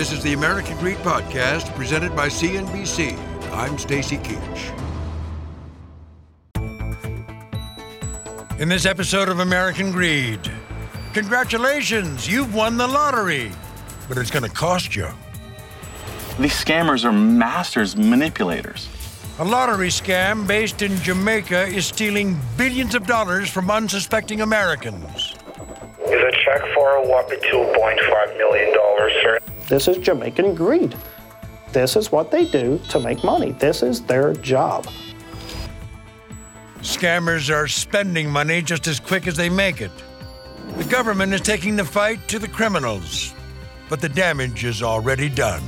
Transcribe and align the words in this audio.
This 0.00 0.12
is 0.12 0.22
the 0.22 0.32
American 0.32 0.78
Greed 0.78 0.96
Podcast 0.96 1.74
presented 1.74 2.16
by 2.16 2.28
CNBC. 2.28 3.18
I'm 3.52 3.76
Stacy 3.76 4.16
Keach. 4.16 4.72
In 8.58 8.70
this 8.70 8.86
episode 8.86 9.28
of 9.28 9.40
American 9.40 9.92
Greed, 9.92 10.40
congratulations, 11.12 12.26
you've 12.26 12.54
won 12.54 12.78
the 12.78 12.86
lottery, 12.86 13.52
but 14.08 14.16
it's 14.16 14.30
going 14.30 14.42
to 14.42 14.48
cost 14.48 14.96
you. 14.96 15.06
These 16.38 16.54
scammers 16.54 17.04
are 17.04 17.12
masters 17.12 17.94
manipulators. 17.94 18.88
A 19.38 19.44
lottery 19.44 19.88
scam 19.88 20.46
based 20.46 20.80
in 20.80 20.96
Jamaica 21.02 21.64
is 21.64 21.84
stealing 21.84 22.40
billions 22.56 22.94
of 22.94 23.06
dollars 23.06 23.50
from 23.50 23.70
unsuspecting 23.70 24.40
Americans. 24.40 25.34
Is 26.06 26.22
a 26.22 26.32
check 26.42 26.62
for 26.74 26.96
a 26.96 27.06
whopping 27.06 27.40
$2.5 27.40 28.38
million, 28.38 28.74
sir. 29.22 29.40
This 29.70 29.86
is 29.86 29.98
Jamaican 29.98 30.56
greed. 30.56 30.96
This 31.70 31.94
is 31.94 32.10
what 32.10 32.32
they 32.32 32.44
do 32.44 32.80
to 32.88 32.98
make 32.98 33.22
money. 33.22 33.52
This 33.52 33.84
is 33.84 34.02
their 34.02 34.32
job. 34.32 34.88
Scammers 36.80 37.54
are 37.54 37.68
spending 37.68 38.28
money 38.28 38.62
just 38.62 38.88
as 38.88 38.98
quick 38.98 39.28
as 39.28 39.36
they 39.36 39.48
make 39.48 39.80
it. 39.80 39.92
The 40.76 40.84
government 40.84 41.32
is 41.32 41.40
taking 41.40 41.76
the 41.76 41.84
fight 41.84 42.26
to 42.26 42.40
the 42.40 42.48
criminals, 42.48 43.32
but 43.88 44.00
the 44.00 44.08
damage 44.08 44.64
is 44.64 44.82
already 44.82 45.28
done. 45.28 45.62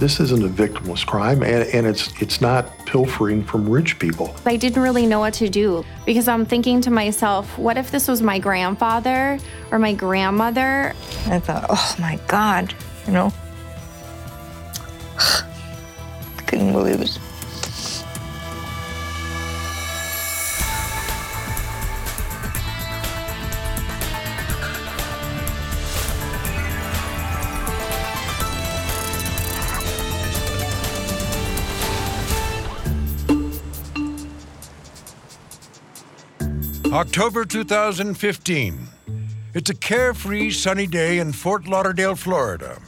This 0.00 0.18
isn't 0.18 0.42
a 0.42 0.48
victimless 0.48 1.04
crime, 1.04 1.42
and, 1.42 1.68
and 1.74 1.86
it's 1.86 2.10
it's 2.22 2.40
not 2.40 2.86
pilfering 2.86 3.44
from 3.44 3.68
rich 3.68 3.98
people. 3.98 4.34
I 4.46 4.56
didn't 4.56 4.82
really 4.82 5.04
know 5.04 5.20
what 5.20 5.34
to 5.34 5.50
do 5.50 5.84
because 6.06 6.26
I'm 6.26 6.46
thinking 6.46 6.80
to 6.80 6.90
myself, 6.90 7.58
what 7.58 7.76
if 7.76 7.90
this 7.90 8.08
was 8.08 8.22
my 8.22 8.38
grandfather 8.38 9.38
or 9.70 9.78
my 9.78 9.92
grandmother? 9.92 10.94
I 11.26 11.38
thought, 11.38 11.66
oh 11.68 11.96
my 11.98 12.18
God, 12.28 12.74
you 13.06 13.12
know, 13.12 13.30
I 15.18 16.42
couldn't 16.46 16.72
believe 16.72 17.02
it. 17.02 17.18
October 36.92 37.44
2015. 37.44 38.88
It's 39.54 39.70
a 39.70 39.74
carefree, 39.74 40.50
sunny 40.50 40.88
day 40.88 41.20
in 41.20 41.32
Fort 41.32 41.68
Lauderdale, 41.68 42.16
Florida. 42.16 42.82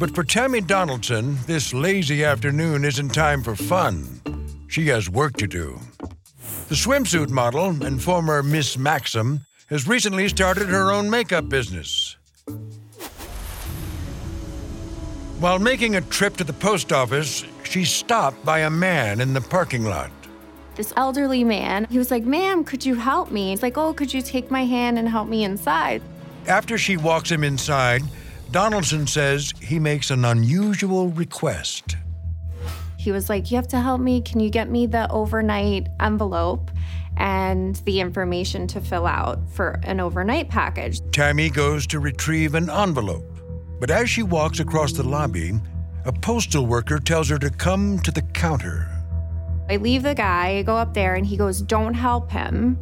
But 0.00 0.16
for 0.16 0.24
Tammy 0.24 0.60
Donaldson, 0.60 1.38
this 1.46 1.72
lazy 1.72 2.24
afternoon 2.24 2.84
isn't 2.84 3.10
time 3.10 3.44
for 3.44 3.54
fun. 3.54 4.20
She 4.66 4.88
has 4.88 5.08
work 5.08 5.36
to 5.36 5.46
do. 5.46 5.78
The 6.68 6.74
swimsuit 6.74 7.30
model 7.30 7.84
and 7.84 8.02
former 8.02 8.42
Miss 8.42 8.76
Maxim 8.76 9.46
has 9.68 9.86
recently 9.86 10.28
started 10.28 10.68
her 10.68 10.90
own 10.90 11.08
makeup 11.08 11.48
business. 11.48 12.16
While 15.38 15.60
making 15.60 15.94
a 15.94 16.00
trip 16.00 16.36
to 16.38 16.44
the 16.44 16.52
post 16.52 16.92
office, 16.92 17.44
she's 17.62 17.90
stopped 17.90 18.44
by 18.44 18.60
a 18.60 18.70
man 18.70 19.20
in 19.20 19.34
the 19.34 19.40
parking 19.40 19.84
lot. 19.84 20.10
This 20.78 20.92
elderly 20.96 21.42
man, 21.42 21.88
he 21.90 21.98
was 21.98 22.12
like, 22.12 22.22
Ma'am, 22.22 22.62
could 22.62 22.86
you 22.86 22.94
help 22.94 23.32
me? 23.32 23.50
He's 23.50 23.64
like, 23.64 23.76
Oh, 23.76 23.92
could 23.92 24.14
you 24.14 24.22
take 24.22 24.48
my 24.48 24.64
hand 24.64 24.96
and 24.96 25.08
help 25.08 25.26
me 25.26 25.42
inside? 25.42 26.00
After 26.46 26.78
she 26.78 26.96
walks 26.96 27.32
him 27.32 27.42
inside, 27.42 28.02
Donaldson 28.52 29.08
says 29.08 29.52
he 29.60 29.80
makes 29.80 30.12
an 30.12 30.24
unusual 30.24 31.08
request. 31.08 31.96
He 32.96 33.10
was 33.10 33.28
like, 33.28 33.50
You 33.50 33.56
have 33.56 33.66
to 33.68 33.80
help 33.80 34.00
me. 34.00 34.20
Can 34.20 34.38
you 34.38 34.50
get 34.50 34.70
me 34.70 34.86
the 34.86 35.10
overnight 35.10 35.88
envelope 35.98 36.70
and 37.16 37.74
the 37.84 37.98
information 37.98 38.68
to 38.68 38.80
fill 38.80 39.08
out 39.08 39.50
for 39.50 39.80
an 39.82 39.98
overnight 39.98 40.48
package? 40.48 41.00
Tammy 41.10 41.50
goes 41.50 41.88
to 41.88 41.98
retrieve 41.98 42.54
an 42.54 42.70
envelope. 42.70 43.26
But 43.80 43.90
as 43.90 44.08
she 44.08 44.22
walks 44.22 44.60
across 44.60 44.92
the 44.92 45.02
lobby, 45.02 45.54
a 46.04 46.12
postal 46.12 46.66
worker 46.66 47.00
tells 47.00 47.28
her 47.30 47.38
to 47.40 47.50
come 47.50 47.98
to 47.98 48.12
the 48.12 48.22
counter. 48.22 48.97
I 49.70 49.76
leave 49.76 50.02
the 50.02 50.14
guy, 50.14 50.58
I 50.58 50.62
go 50.62 50.76
up 50.76 50.94
there, 50.94 51.14
and 51.14 51.26
he 51.26 51.36
goes, 51.36 51.60
Don't 51.60 51.94
help 51.94 52.30
him. 52.30 52.78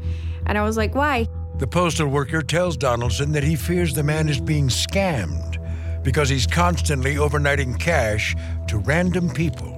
And 0.46 0.56
I 0.56 0.62
was 0.62 0.76
like, 0.76 0.94
Why? 0.94 1.28
The 1.58 1.66
postal 1.66 2.08
worker 2.08 2.42
tells 2.42 2.76
Donaldson 2.76 3.32
that 3.32 3.42
he 3.42 3.56
fears 3.56 3.94
the 3.94 4.02
man 4.02 4.28
is 4.28 4.40
being 4.40 4.68
scammed 4.68 5.56
because 6.04 6.28
he's 6.28 6.46
constantly 6.46 7.16
overnighting 7.16 7.80
cash 7.80 8.36
to 8.68 8.78
random 8.78 9.30
people. 9.30 9.72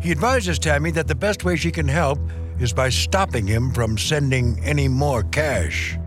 He 0.00 0.10
advises 0.10 0.58
Tammy 0.58 0.90
that 0.92 1.08
the 1.08 1.14
best 1.14 1.44
way 1.44 1.56
she 1.56 1.70
can 1.70 1.88
help 1.88 2.18
is 2.60 2.72
by 2.72 2.88
stopping 2.88 3.46
him 3.46 3.72
from 3.72 3.98
sending 3.98 4.62
any 4.64 4.88
more 4.88 5.22
cash. 5.24 5.98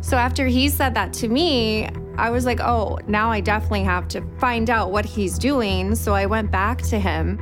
So 0.00 0.16
after 0.16 0.46
he 0.46 0.68
said 0.68 0.94
that 0.94 1.12
to 1.14 1.28
me, 1.28 1.88
I 2.16 2.30
was 2.30 2.44
like, 2.44 2.60
oh, 2.60 2.98
now 3.06 3.30
I 3.30 3.40
definitely 3.40 3.84
have 3.84 4.08
to 4.08 4.22
find 4.38 4.68
out 4.68 4.90
what 4.90 5.04
he's 5.04 5.38
doing. 5.38 5.94
So 5.94 6.14
I 6.14 6.26
went 6.26 6.50
back 6.50 6.82
to 6.82 6.98
him. 6.98 7.38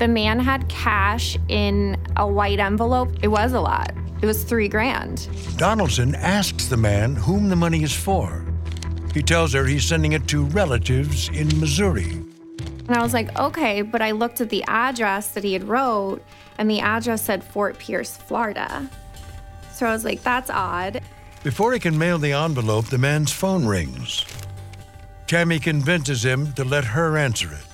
The 0.00 0.08
man 0.08 0.40
had 0.40 0.66
cash 0.70 1.36
in 1.48 1.94
a 2.16 2.26
white 2.26 2.58
envelope. 2.58 3.10
It 3.22 3.28
was 3.28 3.52
a 3.52 3.60
lot. 3.60 3.92
It 4.22 4.24
was 4.24 4.44
three 4.44 4.66
grand. 4.66 5.28
Donaldson 5.58 6.14
asks 6.14 6.68
the 6.68 6.78
man 6.78 7.14
whom 7.14 7.50
the 7.50 7.56
money 7.56 7.82
is 7.82 7.92
for. 7.92 8.46
He 9.12 9.22
tells 9.22 9.52
her 9.52 9.66
he's 9.66 9.84
sending 9.84 10.12
it 10.12 10.26
to 10.28 10.46
relatives 10.46 11.28
in 11.28 11.48
Missouri. 11.60 12.12
And 12.88 12.92
I 12.92 13.02
was 13.02 13.12
like, 13.12 13.38
okay, 13.38 13.82
but 13.82 14.00
I 14.00 14.12
looked 14.12 14.40
at 14.40 14.48
the 14.48 14.64
address 14.68 15.32
that 15.32 15.44
he 15.44 15.52
had 15.52 15.68
wrote, 15.68 16.24
and 16.56 16.70
the 16.70 16.80
address 16.80 17.22
said 17.22 17.44
Fort 17.44 17.78
Pierce, 17.78 18.16
Florida. 18.16 18.88
So 19.74 19.84
I 19.84 19.92
was 19.92 20.06
like, 20.06 20.22
that's 20.22 20.48
odd. 20.48 21.02
Before 21.44 21.74
he 21.74 21.78
can 21.78 21.98
mail 21.98 22.16
the 22.16 22.32
envelope, 22.32 22.86
the 22.86 22.96
man's 22.96 23.32
phone 23.32 23.66
rings. 23.66 24.24
Tammy 25.26 25.58
convinces 25.58 26.24
him 26.24 26.54
to 26.54 26.64
let 26.64 26.84
her 26.84 27.18
answer 27.18 27.52
it. 27.52 27.69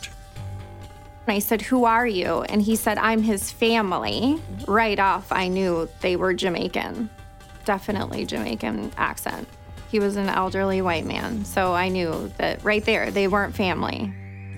I 1.28 1.38
said, 1.40 1.62
Who 1.62 1.84
are 1.84 2.06
you? 2.06 2.42
And 2.42 2.62
he 2.62 2.76
said, 2.76 2.98
I'm 2.98 3.22
his 3.22 3.50
family. 3.50 4.40
Right 4.66 4.98
off, 4.98 5.32
I 5.32 5.48
knew 5.48 5.88
they 6.00 6.16
were 6.16 6.34
Jamaican. 6.34 7.10
Definitely 7.64 8.26
Jamaican 8.26 8.92
accent. 8.96 9.48
He 9.90 9.98
was 10.00 10.16
an 10.16 10.28
elderly 10.28 10.82
white 10.82 11.06
man, 11.06 11.44
so 11.44 11.72
I 11.72 11.88
knew 11.88 12.30
that 12.38 12.62
right 12.64 12.84
there, 12.84 13.10
they 13.10 13.28
weren't 13.28 13.54
family. 13.54 14.12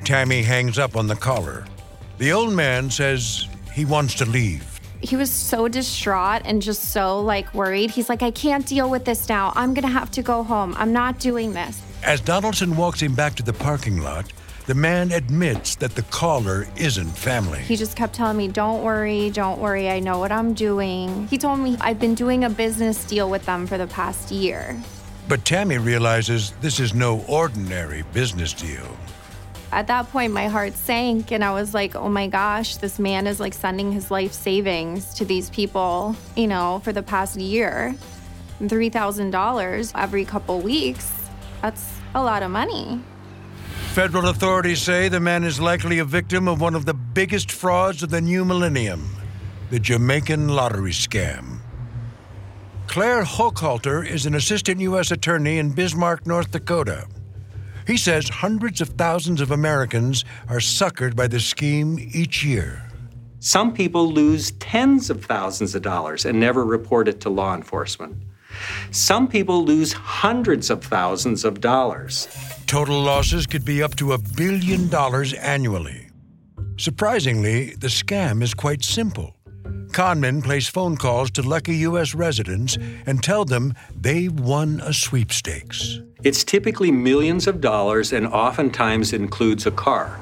Tammy 0.05 0.43
hangs 0.43 0.79
up 0.79 0.97
on 0.97 1.07
the 1.07 1.17
caller. 1.17 1.65
The 2.19 2.33
old 2.33 2.53
man 2.53 2.91
says 2.91 3.47
he 3.73 3.85
wants 3.85 4.15
to 4.17 4.25
leave. 4.25 4.81
He 5.01 5.17
was 5.17 5.31
so 5.31 5.69
distraught 5.69 6.43
and 6.45 6.61
just 6.61 6.91
so 6.93 7.21
like 7.21 7.55
worried. 7.55 7.91
He's 7.91 8.09
like, 8.09 8.23
I 8.23 8.31
can't 8.31 8.67
deal 8.67 8.91
with 8.91 9.05
this 9.05 9.29
now. 9.29 9.53
I'm 9.55 9.75
gonna 9.75 9.89
have 9.89 10.11
to 10.13 10.23
go 10.23 10.43
home. 10.43 10.75
I'm 10.77 10.93
not 10.93 11.21
doing 11.21 11.53
this. 11.53 11.81
As 12.03 12.21
Donaldson 12.21 12.77
walks 12.77 13.01
him 13.01 13.15
back 13.15 13.35
to 13.37 13.43
the 13.43 13.53
parking 13.53 13.99
lot, 13.99 14.33
the 14.69 14.75
man 14.75 15.11
admits 15.13 15.77
that 15.77 15.95
the 15.95 16.03
caller 16.03 16.69
isn't 16.77 17.09
family. 17.09 17.61
He 17.61 17.75
just 17.75 17.97
kept 17.97 18.15
telling 18.15 18.37
me, 18.37 18.49
Don't 18.49 18.83
worry, 18.83 19.31
don't 19.31 19.59
worry, 19.61 19.89
I 19.89 19.99
know 19.99 20.19
what 20.19 20.31
I'm 20.31 20.53
doing. 20.53 21.27
He 21.29 21.39
told 21.39 21.61
me 21.61 21.79
I've 21.81 21.99
been 21.99 22.15
doing 22.15 22.45
a 22.45 22.51
business 22.51 23.03
deal 23.07 23.31
with 23.31 23.47
them 23.47 23.67
for 23.67 23.79
the 23.79 23.87
past 23.87 24.31
year. 24.31 24.79
But 25.27 25.47
Tammy 25.47 25.79
realizes 25.79 26.53
this 26.61 26.81
is 26.81 26.93
no 26.93 27.25
ordinary 27.29 28.03
business 28.13 28.53
deal. 28.53 28.87
At 29.73 29.87
that 29.87 30.11
point, 30.11 30.35
my 30.35 30.49
heart 30.49 30.75
sank, 30.75 31.33
and 31.33 31.43
I 31.43 31.53
was 31.53 31.73
like, 31.73 31.97
oh 31.97 32.11
my 32.11 32.27
gosh, 32.27 32.77
this 32.77 32.99
man 32.99 33.27
is 33.27 33.41
like 33.41 33.55
sending 33.55 33.91
his 33.91 34.11
life 34.11 34.35
savings 34.35 35.15
to 35.15 35.25
these 35.25 35.49
people, 35.49 36.15
you 36.37 36.47
know, 36.47 36.83
for 36.85 36.93
the 36.93 37.03
past 37.03 37.41
year. 37.41 37.95
$3,000 38.61 39.93
every 39.95 40.27
couple 40.27 40.61
weeks. 40.61 41.11
That's 41.63 41.91
a 42.15 42.23
lot 42.23 42.43
of 42.43 42.51
money. 42.51 43.01
Federal 43.99 44.29
authorities 44.29 44.81
say 44.81 45.09
the 45.09 45.19
man 45.19 45.43
is 45.43 45.61
likely 45.61 45.99
a 45.99 46.05
victim 46.05 46.47
of 46.47 46.61
one 46.61 46.77
of 46.77 46.87
the 46.87 46.95
biggest 46.95 47.51
frauds 47.51 48.01
of 48.01 48.11
the 48.11 48.21
new 48.21 48.45
millennium 48.45 49.11
the 49.71 49.81
Jamaican 49.81 50.47
lottery 50.47 50.93
scam. 50.93 51.59
Clare 52.87 53.25
Hochhalter 53.25 54.09
is 54.09 54.25
an 54.25 54.37
assistant 54.37 54.81
U.S. 54.83 55.11
attorney 55.11 55.59
in 55.59 55.73
Bismarck, 55.73 56.29
North 56.29 56.53
Dakota. 56.53 57.09
He 57.89 57.97
says 57.97 58.29
hundreds 58.29 58.81
of 58.81 58.91
thousands 58.91 59.41
of 59.41 59.51
Americans 59.51 60.25
are 60.49 60.61
suckered 60.61 61.17
by 61.17 61.27
the 61.27 61.41
scheme 61.41 61.99
each 61.99 62.45
year. 62.45 62.89
Some 63.41 63.75
people 63.75 64.13
lose 64.13 64.53
tens 64.61 65.11
of 65.11 65.25
thousands 65.25 65.75
of 65.75 65.83
dollars 65.83 66.25
and 66.25 66.39
never 66.39 66.65
report 66.65 67.09
it 67.09 67.21
to 67.23 67.31
law 67.31 67.53
enforcement. 67.53 68.17
Some 68.93 69.27
people 69.27 69.65
lose 69.65 69.93
hundreds 69.93 70.71
of 70.71 70.85
thousands 70.85 71.45
of 71.45 71.61
dollars. 71.61 72.29
Total 72.69 73.01
losses 73.01 73.47
could 73.47 73.65
be 73.65 73.83
up 73.83 73.97
to 73.97 74.13
a 74.13 74.19
billion 74.37 74.91
dollars 74.91 75.33
annually. 75.33 76.11
Surprisingly, 76.77 77.75
the 77.77 77.87
scam 77.89 78.43
is 78.43 78.53
quite 78.53 78.85
simple. 78.85 79.35
Conmen 79.93 80.45
place 80.45 80.69
phone 80.69 80.99
calls 80.99 81.31
to 81.31 81.41
lucky 81.41 81.77
U.S. 81.89 82.15
residents 82.15 82.77
and 83.07 83.23
tell 83.23 83.47
them 83.47 83.73
they've 83.99 84.39
won 84.39 84.83
a 84.85 84.93
sweepstakes. 84.93 86.01
It's 86.25 86.45
typically 86.45 86.91
millions 86.91 87.47
of 87.47 87.63
dollars 87.63 88.13
and 88.13 88.27
oftentimes 88.27 89.15
includes 89.15 89.65
a 89.65 89.71
car. 89.71 90.21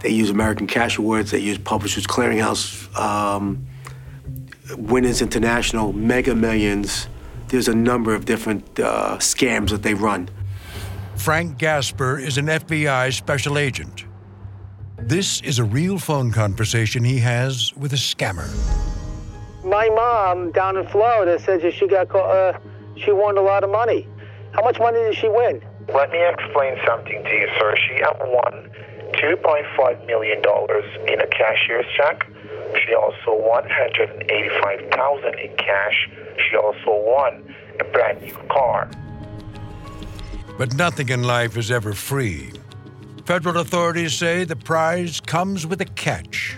They 0.00 0.08
use 0.08 0.30
American 0.30 0.66
Cash 0.66 0.96
Awards, 0.96 1.30
they 1.30 1.40
use 1.40 1.58
Publishers 1.58 2.06
Clearinghouse, 2.06 2.88
um, 2.98 3.66
Winners 4.78 5.20
International, 5.20 5.92
Mega 5.92 6.34
Millions. 6.34 7.06
There's 7.48 7.68
a 7.68 7.74
number 7.74 8.14
of 8.14 8.24
different 8.24 8.80
uh, 8.80 9.18
scams 9.18 9.68
that 9.68 9.82
they 9.82 9.92
run. 9.92 10.30
Frank 11.16 11.58
Gasper 11.58 12.18
is 12.18 12.38
an 12.38 12.46
FBI 12.46 13.12
special 13.12 13.58
agent. 13.58 14.06
This 14.98 15.40
is 15.42 15.58
a 15.58 15.64
real 15.64 15.98
phone 15.98 16.32
conversation 16.32 17.04
he 17.04 17.18
has 17.18 17.72
with 17.76 17.92
a 17.92 17.96
scammer. 17.96 18.48
My 19.64 19.88
mom 19.88 20.52
down 20.52 20.76
in 20.76 20.86
Florida 20.88 21.38
says 21.38 21.62
that 21.62 21.74
she 21.74 21.86
got 21.86 22.14
uh, 22.14 22.58
she 22.96 23.12
won 23.12 23.36
a 23.38 23.40
lot 23.40 23.62
of 23.62 23.70
money. 23.70 24.08
How 24.52 24.62
much 24.62 24.78
money 24.78 24.98
did 24.98 25.16
she 25.16 25.28
win? 25.28 25.62
Let 25.94 26.10
me 26.10 26.24
explain 26.24 26.76
something 26.86 27.22
to 27.24 27.30
you, 27.30 27.48
sir. 27.58 27.74
She 27.76 28.02
won 28.02 28.70
$2.5 29.14 30.06
million 30.06 30.38
in 30.38 31.20
a 31.20 31.26
cashier's 31.26 31.86
check. 31.96 32.26
She 32.84 32.94
also 32.94 33.34
won 33.34 33.64
185000 33.64 35.38
in 35.38 35.56
cash. 35.56 36.08
She 36.48 36.56
also 36.56 36.90
won 36.90 37.54
a 37.80 37.84
brand 37.84 38.22
new 38.22 38.34
car. 38.50 38.90
But 40.62 40.76
nothing 40.76 41.08
in 41.08 41.24
life 41.24 41.56
is 41.56 41.72
ever 41.72 41.92
free. 41.92 42.52
Federal 43.24 43.58
authorities 43.58 44.14
say 44.14 44.44
the 44.44 44.54
prize 44.54 45.18
comes 45.18 45.66
with 45.66 45.80
a 45.80 45.84
catch. 45.84 46.56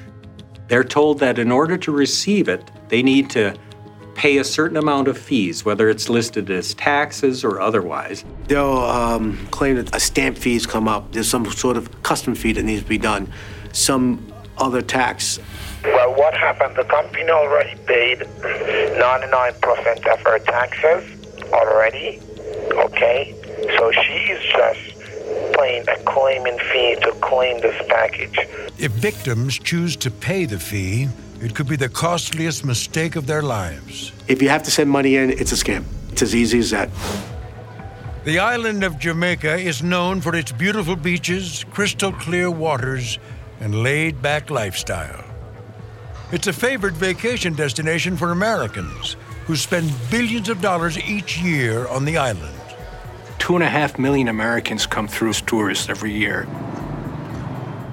They're 0.69 0.85
told 0.85 1.21
that 1.21 1.39
in 1.39 1.51
order 1.51 1.79
to 1.79 1.91
receive 1.91 2.47
it, 2.47 2.71
they 2.91 3.03
need 3.03 3.31
to 3.31 3.56
pay 4.15 4.37
a 4.37 4.45
certain 4.45 4.77
amount 4.77 5.09
of 5.09 5.17
fees, 5.17 5.65
whether 5.65 5.89
it's 5.89 6.11
listed 6.11 6.51
as 6.51 6.75
taxes 6.75 7.45
or 7.45 7.62
otherwise. 7.62 8.27
They'll 8.47 8.77
um, 8.77 9.39
claim 9.47 9.77
that 9.77 9.97
a 9.97 10.01
stamp 10.01 10.37
fees 10.37 10.67
come 10.67 10.87
up. 10.87 11.12
There's 11.12 11.31
some 11.31 11.51
sort 11.51 11.79
of 11.79 12.03
custom 12.03 12.35
fee 12.35 12.53
that 12.53 12.62
needs 12.62 12.83
to 12.83 12.89
be 12.91 12.99
done, 12.99 13.33
some 13.73 14.31
other 14.59 14.83
tax. 14.83 15.41
Well, 15.83 16.15
what 16.15 16.37
happened? 16.37 16.77
The 16.77 16.85
company 16.85 17.31
already 17.31 17.75
paid 17.87 18.19
99% 18.19 20.12
of 20.12 20.21
her 20.21 20.39
taxes 20.41 21.51
already. 21.55 22.21
Okay? 22.71 23.35
So 23.64 23.93
she's 23.93 24.38
just 24.52 25.55
paying 25.56 25.88
a 25.88 25.96
claiming 26.05 26.58
fee 26.58 26.96
to 27.02 27.12
claim 27.20 27.61
this 27.61 27.81
package. 27.88 28.38
If 28.78 28.93
victims 28.93 29.58
choose 29.58 29.96
to 29.96 30.11
pay 30.11 30.44
the 30.44 30.58
fee, 30.58 31.08
it 31.40 31.55
could 31.55 31.69
be 31.69 31.76
the 31.76 31.88
costliest 31.88 32.64
mistake 32.64 33.16
of 33.16 33.26
their 33.26 33.43
lives. 33.43 34.12
If 34.28 34.43
you 34.43 34.49
have 34.50 34.62
to 34.64 34.70
send 34.70 34.90
money 34.90 35.16
in, 35.16 35.31
it's 35.31 35.52
a 35.52 35.56
scam. 35.56 35.84
It's 36.12 36.22
as 36.22 36.34
easy 36.34 36.58
as 36.58 36.70
that. 36.70 36.90
The 38.25 38.38
island 38.38 38.84
of 38.84 38.99
Jamaica 38.99 39.56
is 39.56 39.82
known 39.82 40.20
for 40.20 40.34
its 40.34 40.52
beautiful 40.52 40.96
beaches, 40.96 41.64
crystal 41.70 42.12
clear 42.12 42.50
waters, 42.50 43.19
and 43.60 43.82
laid 43.82 44.22
back 44.22 44.50
lifestyle. 44.50 45.25
It's 46.32 46.46
a 46.46 46.52
favored 46.52 46.94
vacation 46.94 47.55
destination 47.55 48.17
for 48.17 48.31
Americans 48.31 49.17
who 49.46 49.56
spend 49.56 49.93
billions 50.10 50.49
of 50.49 50.60
dollars 50.60 50.99
each 50.99 51.38
year 51.38 51.87
on 51.88 52.05
the 52.05 52.17
island. 52.17 52.54
Two 53.44 53.56
and 53.56 53.62
a 53.62 53.69
half 53.69 53.99
million 53.99 54.29
Americans 54.29 54.87
come 54.87 55.06
through 55.06 55.29
as 55.29 55.43
tourists 55.43 55.91
every 55.91 56.11
year. 56.11 56.49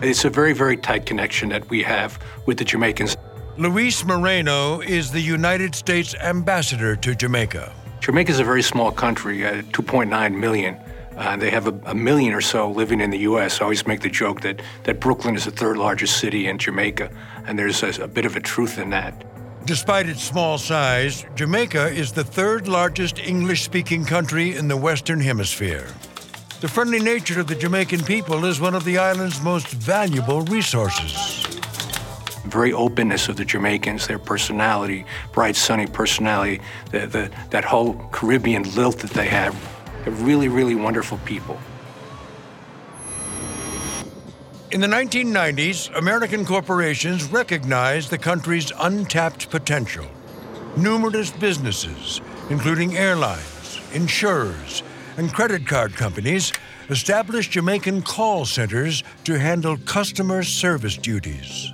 It's 0.01 0.23
a 0.23 0.29
very, 0.29 0.53
very 0.53 0.77
tight 0.77 1.05
connection 1.05 1.49
that 1.49 1.69
we 1.69 1.83
have 1.83 2.17
with 2.45 2.57
the 2.57 2.63
Jamaicans. 2.63 3.17
Luis 3.57 4.05
Moreno 4.05 4.79
is 4.79 5.11
the 5.11 5.19
United 5.19 5.75
States 5.75 6.15
ambassador 6.15 6.95
to 6.95 7.13
Jamaica. 7.15 7.73
Jamaica 7.99 8.31
is 8.31 8.39
a 8.39 8.45
very 8.45 8.61
small 8.61 8.93
country, 8.93 9.45
uh, 9.45 9.61
2.9 9.73 10.39
million. 10.39 10.77
Uh, 11.17 11.35
they 11.35 11.49
have 11.49 11.67
a, 11.67 11.77
a, 11.83 11.93
million 11.93 12.33
or 12.33 12.39
so 12.39 12.71
living 12.71 13.01
in 13.01 13.09
the 13.09 13.19
U.S. 13.19 13.59
I 13.59 13.65
always 13.65 13.85
make 13.85 13.99
the 13.99 14.09
joke 14.09 14.39
that, 14.43 14.61
that 14.85 15.01
Brooklyn 15.01 15.35
is 15.35 15.43
the 15.43 15.51
third 15.51 15.75
largest 15.75 16.17
city 16.17 16.47
in 16.47 16.59
Jamaica, 16.59 17.11
and 17.45 17.59
there's 17.59 17.83
a, 17.83 17.89
a 18.01 18.07
bit 18.07 18.23
of 18.23 18.37
a 18.37 18.39
truth 18.39 18.77
in 18.77 18.91
that. 18.91 19.25
Despite 19.65 20.09
its 20.09 20.23
small 20.23 20.57
size, 20.57 21.23
Jamaica 21.35 21.89
is 21.89 22.11
the 22.11 22.23
third 22.23 22.67
largest 22.67 23.19
English 23.19 23.61
speaking 23.61 24.03
country 24.03 24.55
in 24.55 24.67
the 24.67 24.75
Western 24.75 25.19
Hemisphere. 25.19 25.87
The 26.61 26.67
friendly 26.67 26.99
nature 26.99 27.39
of 27.39 27.47
the 27.47 27.55
Jamaican 27.55 28.03
people 28.03 28.45
is 28.45 28.59
one 28.59 28.73
of 28.73 28.85
the 28.85 28.97
island's 28.97 29.39
most 29.41 29.67
valuable 29.67 30.41
resources. 30.41 31.43
The 32.43 32.49
very 32.49 32.73
openness 32.73 33.29
of 33.29 33.37
the 33.37 33.45
Jamaicans, 33.45 34.07
their 34.07 34.19
personality, 34.19 35.05
bright, 35.31 35.55
sunny 35.55 35.85
personality, 35.85 36.59
the, 36.89 37.05
the, 37.05 37.31
that 37.51 37.63
whole 37.63 37.93
Caribbean 38.11 38.63
lilt 38.75 38.97
that 38.99 39.11
they 39.11 39.27
have. 39.27 39.55
They're 40.03 40.13
really, 40.13 40.47
really 40.47 40.75
wonderful 40.75 41.19
people. 41.19 41.59
In 44.71 44.79
the 44.79 44.87
1990s, 44.87 45.93
American 45.97 46.45
corporations 46.45 47.25
recognized 47.25 48.09
the 48.09 48.17
country's 48.17 48.71
untapped 48.79 49.49
potential. 49.49 50.05
Numerous 50.77 51.29
businesses, 51.29 52.21
including 52.49 52.95
airlines, 52.95 53.81
insurers, 53.91 54.81
and 55.17 55.33
credit 55.33 55.67
card 55.67 55.93
companies, 55.95 56.53
established 56.89 57.51
Jamaican 57.51 58.03
call 58.03 58.45
centers 58.45 59.03
to 59.25 59.37
handle 59.37 59.75
customer 59.79 60.41
service 60.41 60.95
duties. 60.95 61.73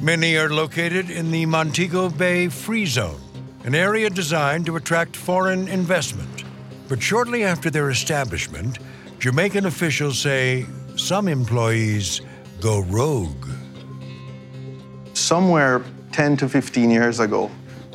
Many 0.00 0.36
are 0.36 0.48
located 0.48 1.10
in 1.10 1.32
the 1.32 1.44
Montego 1.44 2.08
Bay 2.08 2.46
Free 2.46 2.86
Zone, 2.86 3.20
an 3.64 3.74
area 3.74 4.10
designed 4.10 4.64
to 4.66 4.76
attract 4.76 5.16
foreign 5.16 5.66
investment. 5.66 6.44
But 6.88 7.02
shortly 7.02 7.42
after 7.42 7.68
their 7.68 7.90
establishment, 7.90 8.78
Jamaican 9.18 9.66
officials 9.66 10.20
say 10.20 10.66
some 10.94 11.26
employees 11.26 12.20
go 12.60 12.80
rogue. 12.80 13.46
Somewhere 15.14 15.84
10 16.12 16.36
to 16.38 16.48
15 16.48 16.90
years 16.90 17.20
ago, 17.20 17.50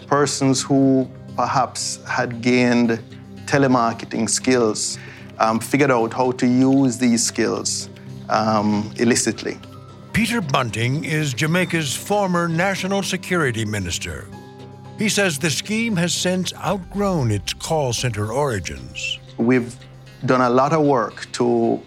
persons 0.08 0.62
who 0.62 1.10
perhaps 1.36 2.00
had 2.08 2.42
gained 2.42 3.00
telemarketing 3.46 4.30
skills 4.30 4.98
um, 5.40 5.60
figured 5.60 5.92
out 5.92 6.14
how 6.14 6.32
to 6.32 6.48
use 6.48 6.98
these 6.98 7.24
skills 7.24 7.90
um, 8.30 8.92
illicitly. 8.98 9.58
Peter 10.14 10.42
Bunting 10.42 11.04
is 11.06 11.34
Jamaica's 11.34 11.96
former 11.96 12.48
national 12.48 13.02
security 13.04 13.66
minister. 13.66 14.28
He 14.98 15.10
says 15.10 15.40
the 15.40 15.50
scheme 15.50 15.96
has 15.96 16.14
since 16.14 16.54
outgrown 16.54 17.32
its 17.32 17.54
call 17.54 17.94
center 17.94 18.32
origins. 18.32 19.20
We've 19.38 19.76
done 20.26 20.42
a 20.42 20.50
lot 20.50 20.72
of 20.72 20.86
work 20.86 21.30
to 21.34 21.82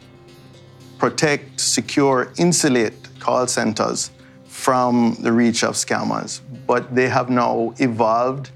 protect, 0.99 1.61
secure, 1.61 2.33
insulate 2.39 2.95
call 3.21 3.47
centers 3.47 4.11
from 4.47 5.17
the 5.21 5.33
reach 5.33 5.63
of 5.63 5.75
scammers. 5.75 6.41
But 6.67 6.95
they 6.95 7.09
have 7.09 7.29
now 7.31 7.75
evolved. 7.79 8.51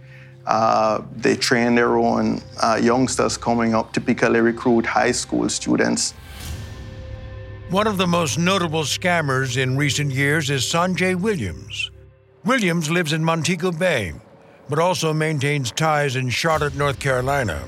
Uh, 0.47 1.03
they 1.17 1.37
train 1.37 1.75
their 1.75 1.97
own 1.99 2.43
uh, 2.63 2.81
youngsters 2.83 3.37
coming 3.37 3.75
up, 3.75 3.93
typically 3.93 4.41
recruit 4.41 4.87
high 4.87 5.13
school 5.13 5.49
students. 5.49 6.15
One 7.71 7.87
of 7.87 7.99
the 7.99 8.07
most 8.07 8.37
notable 8.37 8.83
scammers 8.83 9.57
in 9.57 9.77
recent 9.77 10.11
years 10.11 10.51
is 10.51 10.63
Sanjay 10.65 11.15
Williams. 11.15 11.91
Williams 12.45 12.91
lives 12.91 13.13
in 13.13 13.23
Montego 13.23 13.71
Bay, 13.71 14.13
but 14.69 14.79
also 14.79 15.13
maintains 15.13 15.71
ties 15.71 16.17
in 16.17 16.31
Charlotte, 16.31 16.75
North 16.75 16.99
Carolina. 16.99 17.63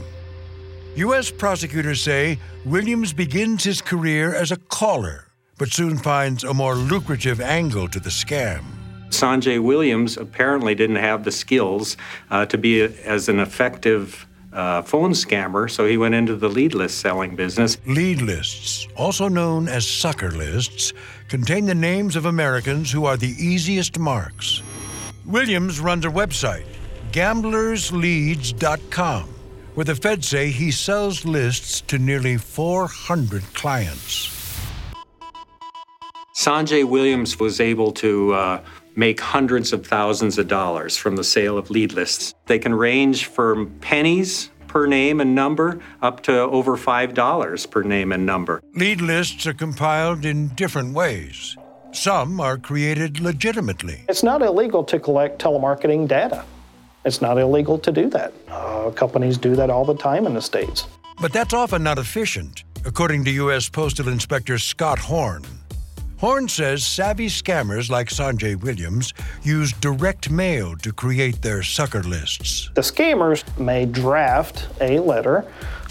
U.S. 0.97 1.31
prosecutors 1.31 2.03
say 2.03 2.39
Williams 2.67 3.15
begins 3.15 3.65
his 3.65 3.81
career 3.81 4.35
as 4.35 4.53
a 4.53 4.59
caller, 4.59 5.25
but 5.57 5.73
soon 5.73 5.97
finds 5.97 6.45
a 6.45 6.53
more 6.53 6.75
lucrative 6.75 7.41
angle 7.41 7.89
to 7.89 7.99
the 7.99 8.11
scam. 8.11 8.63
Sanjay 9.09 9.59
Williams 9.59 10.19
apparently 10.19 10.75
didn't 10.75 10.97
have 10.97 11.25
the 11.25 11.33
skills 11.33 11.97
uh, 12.31 12.45
to 12.45 12.59
be 12.59 12.83
a, 12.83 12.91
as 13.07 13.31
an 13.31 13.41
effective 13.41 14.27
uh, 14.53 14.83
phone 14.83 15.13
scammer, 15.13 15.71
so 15.71 15.87
he 15.87 15.97
went 15.97 16.15
into 16.15 16.37
the 16.37 16.49
lead 16.49 16.75
list 16.75 16.99
selling 16.99 17.37
business. 17.37 17.79
Lead 17.87 18.21
lists, 18.21 18.87
also 18.95 19.29
known 19.29 19.69
as 19.69 19.89
sucker 19.89 20.31
lists, 20.31 20.93
contain 21.29 21.65
the 21.65 21.75
names 21.75 22.17
of 22.17 22.27
Americans 22.27 22.93
who 22.93 23.07
are 23.07 23.17
the 23.17 23.35
easiest 23.39 23.99
marks. 23.99 24.61
Williams 25.25 25.81
runs 25.81 26.05
a 26.05 26.11
website, 26.11 26.67
gamblersleads.com 27.13 29.32
where 29.75 29.85
the 29.85 29.95
feds 29.95 30.29
say 30.29 30.51
he 30.51 30.71
sells 30.71 31.25
lists 31.25 31.81
to 31.83 31.99
nearly 31.99 32.37
400 32.37 33.43
clients. 33.55 34.29
Sanjay 36.35 36.85
Williams 36.85 37.39
was 37.39 37.61
able 37.61 37.93
to 37.93 38.35
uh, 38.35 38.61
make 38.97 39.21
hundreds 39.21 39.73
of 39.73 39.87
thousands 39.87 40.39
of 40.39 40.49
dollars 40.49 40.97
from 40.97 41.17
the 41.17 41.25
sale 41.25 41.57
of 41.59 41.71
lead 41.71 41.93
lists. 41.93 42.35
They 42.47 42.59
can 42.59 42.75
range 42.75 43.27
from 43.27 43.71
pennies 43.81 44.51
per 44.67 44.87
name 44.87 45.21
and 45.21 45.35
number 45.35 45.81
up 46.01 46.23
to 46.23 46.33
over 46.33 46.77
$5 46.77 47.71
per 47.71 47.83
name 47.83 48.13
and 48.13 48.25
number. 48.25 48.63
Lead 48.75 49.01
lists 49.03 49.47
are 49.47 49.53
compiled 49.53 50.25
in 50.25 50.49
different 50.49 50.95
ways. 50.95 51.57
Some 51.93 52.41
are 52.41 52.57
created 52.57 53.21
legitimately. 53.21 54.05
It's 54.09 54.23
not 54.23 54.41
illegal 54.41 54.83
to 54.85 54.99
collect 54.99 55.41
telemarketing 55.41 56.09
data. 56.09 56.45
It's 57.05 57.21
not 57.21 57.39
illegal 57.39 57.79
to 57.79 57.93
do 57.93 58.09
that. 58.11 58.33
Uh, 58.49 58.91
companies 58.91 59.39
do 59.39 59.57
that 59.57 59.71
all 59.71 59.85
the 59.85 59.97
time 59.97 60.27
in 60.27 60.35
the 60.35 60.43
States. 60.43 60.87
But 61.21 61.33
that's 61.33 61.55
often 61.55 61.83
not 61.83 61.99
efficient, 61.99 62.65
according 62.85 63.25
to 63.25 63.31
U.S. 63.31 63.69
Postal 63.69 64.09
Inspector 64.09 64.57
Scott 64.59 64.99
Horn. 64.99 65.45
Horn 66.19 66.49
says 66.49 66.87
savvy 66.87 67.27
scammers 67.27 67.91
like 67.91 68.09
Sanjay 68.09 68.55
Williams 68.55 69.13
use 69.43 69.73
direct 69.73 70.31
mail 70.31 70.77
to 70.77 70.93
create 70.93 71.43
their 71.43 71.65
sucker 71.65 72.05
lists. 72.05 72.71
The 72.75 72.81
scammers 72.81 73.43
may 73.59 73.87
draft 73.87 74.69
a 74.81 75.01
letter 75.01 75.45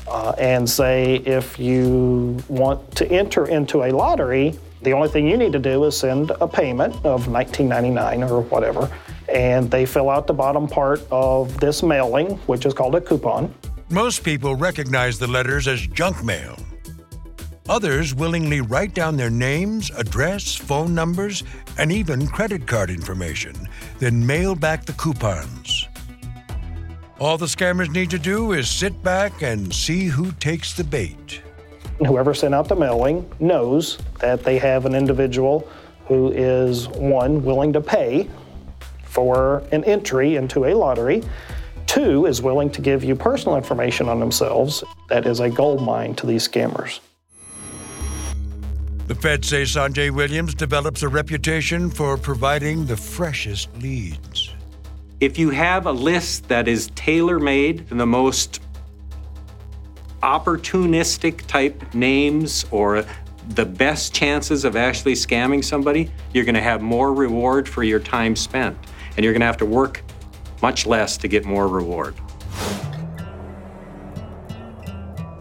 uh, 0.08 0.34
and 0.38 0.70
say 0.70 1.16
if 1.26 1.60
you 1.60 2.42
want 2.48 2.96
to 2.96 3.12
enter 3.12 3.48
into 3.48 3.84
a 3.84 3.92
lottery, 3.92 4.58
the 4.84 4.94
only 4.94 5.10
thing 5.10 5.28
you 5.28 5.36
need 5.36 5.52
to 5.52 5.60
do 5.60 5.84
is 5.84 5.98
send 5.98 6.32
a 6.42 6.48
payment 6.48 6.96
of 7.06 7.28
$19.99 7.28 8.30
or 8.32 8.42
whatever, 8.44 8.90
and 9.32 9.70
they 9.72 9.86
fill 9.86 10.10
out 10.10 10.28
the 10.28 10.34
bottom 10.34 10.68
part 10.68 11.02
of 11.12 11.60
this 11.60 11.82
mailing, 11.84 12.38
which 12.48 12.66
is 12.66 12.74
called 12.74 12.96
a 12.96 13.02
coupon. 13.02 13.54
Most 13.90 14.24
people 14.24 14.56
recognize 14.56 15.20
the 15.20 15.28
letters 15.28 15.68
as 15.68 15.86
junk 15.88 16.24
mail. 16.24 16.58
Others 17.70 18.16
willingly 18.16 18.62
write 18.62 18.94
down 18.94 19.16
their 19.16 19.30
names, 19.30 19.92
address, 19.92 20.56
phone 20.56 20.94
numbers, 20.94 21.44
and 21.78 21.92
even 21.92 22.28
credit 22.28 22.68
card 22.68 22.90
information, 22.90 23.56
then 24.00 24.26
mail 24.26 24.56
back 24.56 24.86
the 24.86 24.94
coupons. 24.94 25.88
All 27.20 27.38
the 27.38 27.46
scammers 27.46 27.90
need 27.92 28.10
to 28.10 28.20
do 28.20 28.54
is 28.54 28.70
sit 28.70 29.02
back 29.04 29.44
and 29.44 29.74
see 29.74 30.06
who 30.06 30.32
takes 30.34 30.74
the 30.74 30.84
bait. 30.84 31.42
Whoever 32.00 32.34
sent 32.34 32.56
out 32.56 32.68
the 32.68 32.76
mailing 32.76 33.30
knows 33.40 34.00
that 34.20 34.44
they 34.44 34.58
have 34.58 34.86
an 34.86 34.96
individual 34.96 35.70
who 36.08 36.32
is, 36.32 36.88
one, 36.90 37.46
willing 37.46 37.72
to 37.74 37.80
pay 37.80 38.28
for 39.12 39.62
an 39.74 39.84
entry 39.84 40.38
into 40.38 40.64
a 40.66 40.74
lottery, 40.74 41.22
two, 41.86 42.26
is 42.26 42.42
willing 42.42 42.70
to 42.70 42.82
give 42.82 43.04
you 43.04 43.14
personal 43.14 43.58
information 43.58 44.08
on 44.08 44.22
themselves. 44.22 44.86
That 45.10 45.26
is 45.26 45.42
a 45.42 45.50
gold 45.50 45.84
mine 45.84 46.16
to 46.16 46.26
these 46.26 46.48
scammers. 46.48 47.02
The 49.08 49.16
feds 49.16 49.50
say 49.50 49.64
Sanjay 49.64 50.10
Williams 50.12 50.56
develops 50.56 51.04
a 51.04 51.10
reputation 51.10 51.90
for 51.90 52.16
providing 52.16 52.86
the 52.86 52.96
freshest 52.96 53.68
leads. 53.82 54.54
If 55.20 55.38
you 55.38 55.50
have 55.50 55.86
a 55.86 55.92
list 55.92 56.48
that 56.48 56.70
is 56.70 56.90
tailor 56.96 57.38
made 57.38 57.90
to 57.90 57.96
the 57.96 58.06
most 58.06 58.62
opportunistic 60.24 61.46
type 61.48 61.94
names 61.94 62.66
or 62.72 63.04
the 63.50 63.66
best 63.66 64.14
chances 64.14 64.64
of 64.64 64.78
actually 64.78 65.14
scamming 65.14 65.62
somebody, 65.62 66.10
you're 66.34 66.46
going 66.46 66.56
to 66.56 66.62
have 66.62 66.82
more 66.82 67.14
reward 67.14 67.68
for 67.68 67.84
your 67.84 68.00
time 68.00 68.38
spent. 68.38 68.78
And 69.16 69.24
you're 69.24 69.34
going 69.34 69.42
to 69.42 69.46
have 69.46 69.58
to 69.58 69.66
work 69.66 70.04
much 70.62 70.86
less 70.86 71.18
to 71.18 71.28
get 71.28 71.46
more 71.46 71.68
reward. 71.68 72.16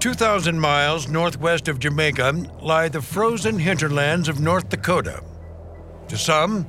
2,000 0.00 0.58
miles 0.58 1.08
northwest 1.08 1.68
of 1.68 1.78
Jamaica 1.78 2.32
lie 2.62 2.88
the 2.88 3.02
frozen 3.02 3.58
hinterlands 3.58 4.28
of 4.28 4.40
North 4.40 4.70
Dakota. 4.70 5.22
To 6.08 6.16
some, 6.16 6.66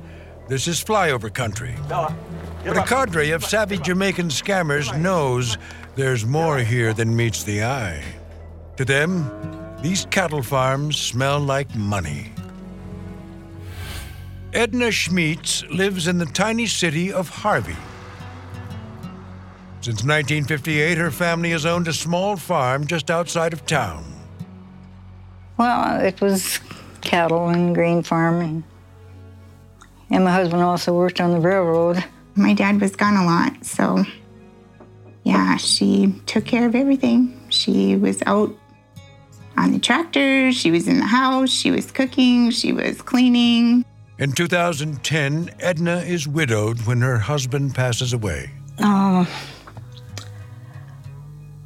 this 0.48 0.68
is 0.68 0.84
flyover 0.84 1.32
country. 1.32 1.74
But 1.88 2.76
a 2.76 2.82
cadre 2.82 3.30
of 3.30 3.42
savvy 3.42 3.78
Jamaican 3.78 4.28
scammers 4.28 4.96
knows 4.98 5.56
there's 5.96 6.26
more 6.26 6.58
here 6.58 6.92
than 6.92 7.16
meets 7.16 7.42
the 7.42 7.64
eye. 7.64 8.04
To 8.76 8.84
them, 8.84 9.30
these 9.82 10.06
cattle 10.10 10.42
farms 10.42 10.98
smell 10.98 11.40
like 11.40 11.74
money. 11.74 12.31
Edna 14.52 14.90
Schmitz 14.90 15.64
lives 15.70 16.06
in 16.06 16.18
the 16.18 16.26
tiny 16.26 16.66
city 16.66 17.10
of 17.10 17.28
Harvey. 17.28 17.76
Since 19.80 20.04
1958, 20.04 20.98
her 20.98 21.10
family 21.10 21.50
has 21.52 21.64
owned 21.64 21.88
a 21.88 21.92
small 21.92 22.36
farm 22.36 22.86
just 22.86 23.10
outside 23.10 23.54
of 23.54 23.64
town. 23.64 24.04
Well, 25.56 26.00
it 26.00 26.20
was 26.20 26.60
cattle 27.00 27.48
and 27.48 27.74
grain 27.74 28.02
farming. 28.02 28.62
And 30.10 30.24
my 30.24 30.32
husband 30.32 30.62
also 30.62 30.92
worked 30.92 31.20
on 31.20 31.30
the 31.30 31.40
railroad. 31.40 32.04
My 32.34 32.52
dad 32.52 32.78
was 32.78 32.94
gone 32.94 33.16
a 33.16 33.24
lot, 33.24 33.64
so 33.64 34.04
yeah, 35.24 35.56
she 35.56 36.14
took 36.26 36.44
care 36.44 36.66
of 36.66 36.74
everything. 36.74 37.40
She 37.48 37.96
was 37.96 38.22
out 38.26 38.54
on 39.56 39.72
the 39.72 39.78
tractor, 39.78 40.52
she 40.52 40.70
was 40.70 40.88
in 40.88 40.98
the 40.98 41.06
house, 41.06 41.50
she 41.50 41.70
was 41.70 41.90
cooking, 41.90 42.50
she 42.50 42.72
was 42.72 43.00
cleaning. 43.00 43.86
In 44.18 44.32
2010, 44.32 45.50
Edna 45.58 45.96
is 45.96 46.28
widowed 46.28 46.86
when 46.86 47.00
her 47.00 47.18
husband 47.18 47.74
passes 47.74 48.12
away. 48.12 48.50
Oh, 48.78 49.26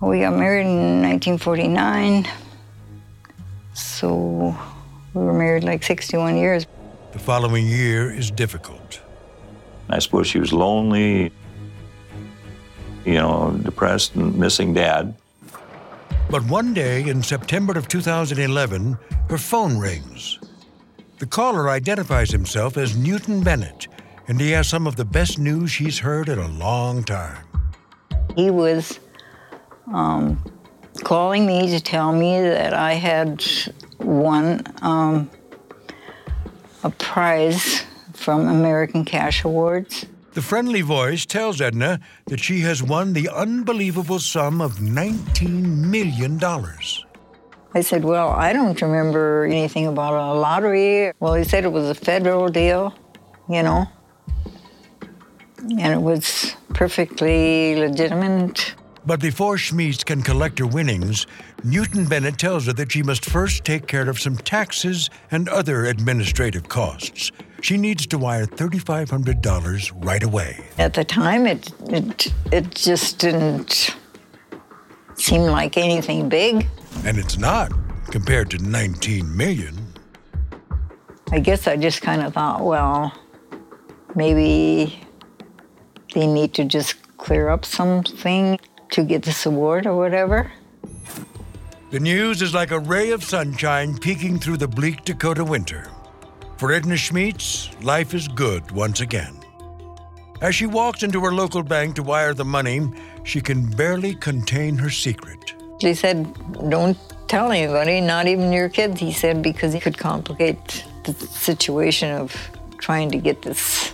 we 0.00 0.20
got 0.20 0.34
married 0.34 0.66
in 0.66 1.02
1949, 1.02 2.26
so 3.74 4.56
we 5.12 5.22
were 5.22 5.32
married 5.32 5.64
like 5.64 5.82
61 5.82 6.36
years. 6.36 6.66
The 7.12 7.18
following 7.18 7.66
year 7.66 8.10
is 8.12 8.30
difficult. 8.30 9.00
I 9.88 9.98
suppose 9.98 10.26
she 10.26 10.38
was 10.38 10.52
lonely, 10.52 11.32
you 13.04 13.14
know, 13.14 13.58
depressed 13.62 14.14
and 14.14 14.36
missing 14.38 14.72
dad. 14.72 15.14
But 16.30 16.44
one 16.44 16.74
day 16.74 17.08
in 17.08 17.22
September 17.22 17.76
of 17.78 17.88
2011, 17.88 18.98
her 19.28 19.38
phone 19.38 19.78
rings. 19.78 20.38
The 21.18 21.26
caller 21.26 21.70
identifies 21.70 22.30
himself 22.30 22.76
as 22.76 22.94
Newton 22.94 23.42
Bennett, 23.42 23.88
and 24.28 24.38
he 24.38 24.50
has 24.50 24.68
some 24.68 24.86
of 24.86 24.96
the 24.96 25.04
best 25.04 25.38
news 25.38 25.70
she's 25.70 25.98
heard 25.98 26.28
in 26.28 26.38
a 26.38 26.48
long 26.48 27.04
time. 27.04 27.44
He 28.34 28.50
was 28.50 29.00
um, 29.92 30.42
calling 31.04 31.46
me 31.46 31.70
to 31.70 31.80
tell 31.80 32.12
me 32.12 32.38
that 32.40 32.74
I 32.74 32.94
had 32.94 33.42
won 33.98 34.62
um, 34.82 35.30
a 36.84 36.90
prize 36.90 37.84
from 38.12 38.46
American 38.48 39.04
Cash 39.04 39.42
Awards. 39.42 40.04
The 40.34 40.42
friendly 40.42 40.82
voice 40.82 41.24
tells 41.24 41.62
Edna 41.62 41.98
that 42.26 42.40
she 42.40 42.60
has 42.60 42.82
won 42.82 43.14
the 43.14 43.30
unbelievable 43.30 44.18
sum 44.18 44.60
of 44.60 44.74
$19 44.74 45.64
million. 45.88 46.38
I 47.74 47.80
said, 47.80 48.04
Well, 48.04 48.30
I 48.30 48.52
don't 48.52 48.80
remember 48.80 49.44
anything 49.44 49.86
about 49.86 50.14
a 50.14 50.38
lottery. 50.38 51.12
Well, 51.20 51.34
he 51.34 51.44
said 51.44 51.64
it 51.64 51.72
was 51.72 51.88
a 51.88 51.94
federal 51.94 52.48
deal, 52.48 52.94
you 53.48 53.62
know, 53.62 53.86
and 55.58 55.92
it 55.92 56.00
was 56.00 56.54
perfectly 56.74 57.76
legitimate. 57.76 58.74
But 59.06 59.20
before 59.20 59.56
Schmitz 59.56 60.02
can 60.02 60.20
collect 60.20 60.58
her 60.58 60.66
winnings, 60.66 61.28
Newton 61.62 62.06
Bennett 62.06 62.38
tells 62.38 62.66
her 62.66 62.72
that 62.72 62.90
she 62.90 63.04
must 63.04 63.24
first 63.24 63.64
take 63.64 63.86
care 63.86 64.08
of 64.08 64.20
some 64.20 64.36
taxes 64.36 65.10
and 65.30 65.48
other 65.48 65.84
administrative 65.84 66.68
costs. 66.68 67.30
She 67.62 67.76
needs 67.76 68.06
to 68.08 68.18
wire 68.18 68.46
$3,500 68.46 70.04
right 70.04 70.22
away. 70.22 70.64
At 70.78 70.94
the 70.94 71.04
time, 71.04 71.46
it, 71.46 71.70
it, 71.88 72.32
it 72.50 72.74
just 72.74 73.18
didn't 73.18 73.96
seem 75.16 75.42
like 75.42 75.76
anything 75.76 76.28
big. 76.28 76.66
And 77.04 77.18
it's 77.18 77.38
not 77.38 77.72
compared 78.10 78.50
to 78.50 78.58
19 78.58 79.36
million. 79.36 79.76
I 81.32 81.40
guess 81.40 81.66
I 81.66 81.76
just 81.76 82.02
kind 82.02 82.22
of 82.22 82.34
thought, 82.34 82.64
well, 82.64 83.12
maybe 84.14 84.98
they 86.14 86.26
need 86.26 86.54
to 86.54 86.64
just 86.64 86.94
clear 87.18 87.48
up 87.48 87.64
something 87.64 88.58
to 88.90 89.02
get 89.02 89.22
this 89.22 89.44
award 89.46 89.86
or 89.86 89.96
whatever. 89.96 90.52
The 91.90 92.00
news 92.00 92.42
is 92.42 92.54
like 92.54 92.70
a 92.70 92.78
ray 92.78 93.10
of 93.10 93.24
sunshine 93.24 93.98
peeking 93.98 94.38
through 94.38 94.58
the 94.58 94.68
bleak 94.68 95.04
Dakota 95.04 95.44
winter. 95.44 95.90
For 96.58 96.72
Edna 96.72 96.96
Schmitz, 96.96 97.70
life 97.82 98.14
is 98.14 98.28
good 98.28 98.70
once 98.70 99.00
again. 99.00 99.36
As 100.40 100.54
she 100.54 100.66
walks 100.66 101.02
into 101.02 101.20
her 101.20 101.32
local 101.32 101.62
bank 101.62 101.96
to 101.96 102.02
wire 102.02 102.34
the 102.34 102.44
money, 102.44 102.88
she 103.24 103.40
can 103.40 103.66
barely 103.66 104.14
contain 104.14 104.76
her 104.76 104.90
secret. 104.90 105.54
He 105.80 105.94
said, 105.94 106.32
Don't 106.68 106.98
tell 107.28 107.50
anybody, 107.50 108.00
not 108.00 108.26
even 108.26 108.52
your 108.52 108.68
kids, 108.68 109.00
he 109.00 109.12
said, 109.12 109.42
because 109.42 109.74
it 109.74 109.82
could 109.82 109.96
complicate 109.96 110.84
the 111.04 111.12
situation 111.14 112.12
of 112.12 112.34
trying 112.78 113.10
to 113.10 113.18
get 113.18 113.42
this, 113.42 113.92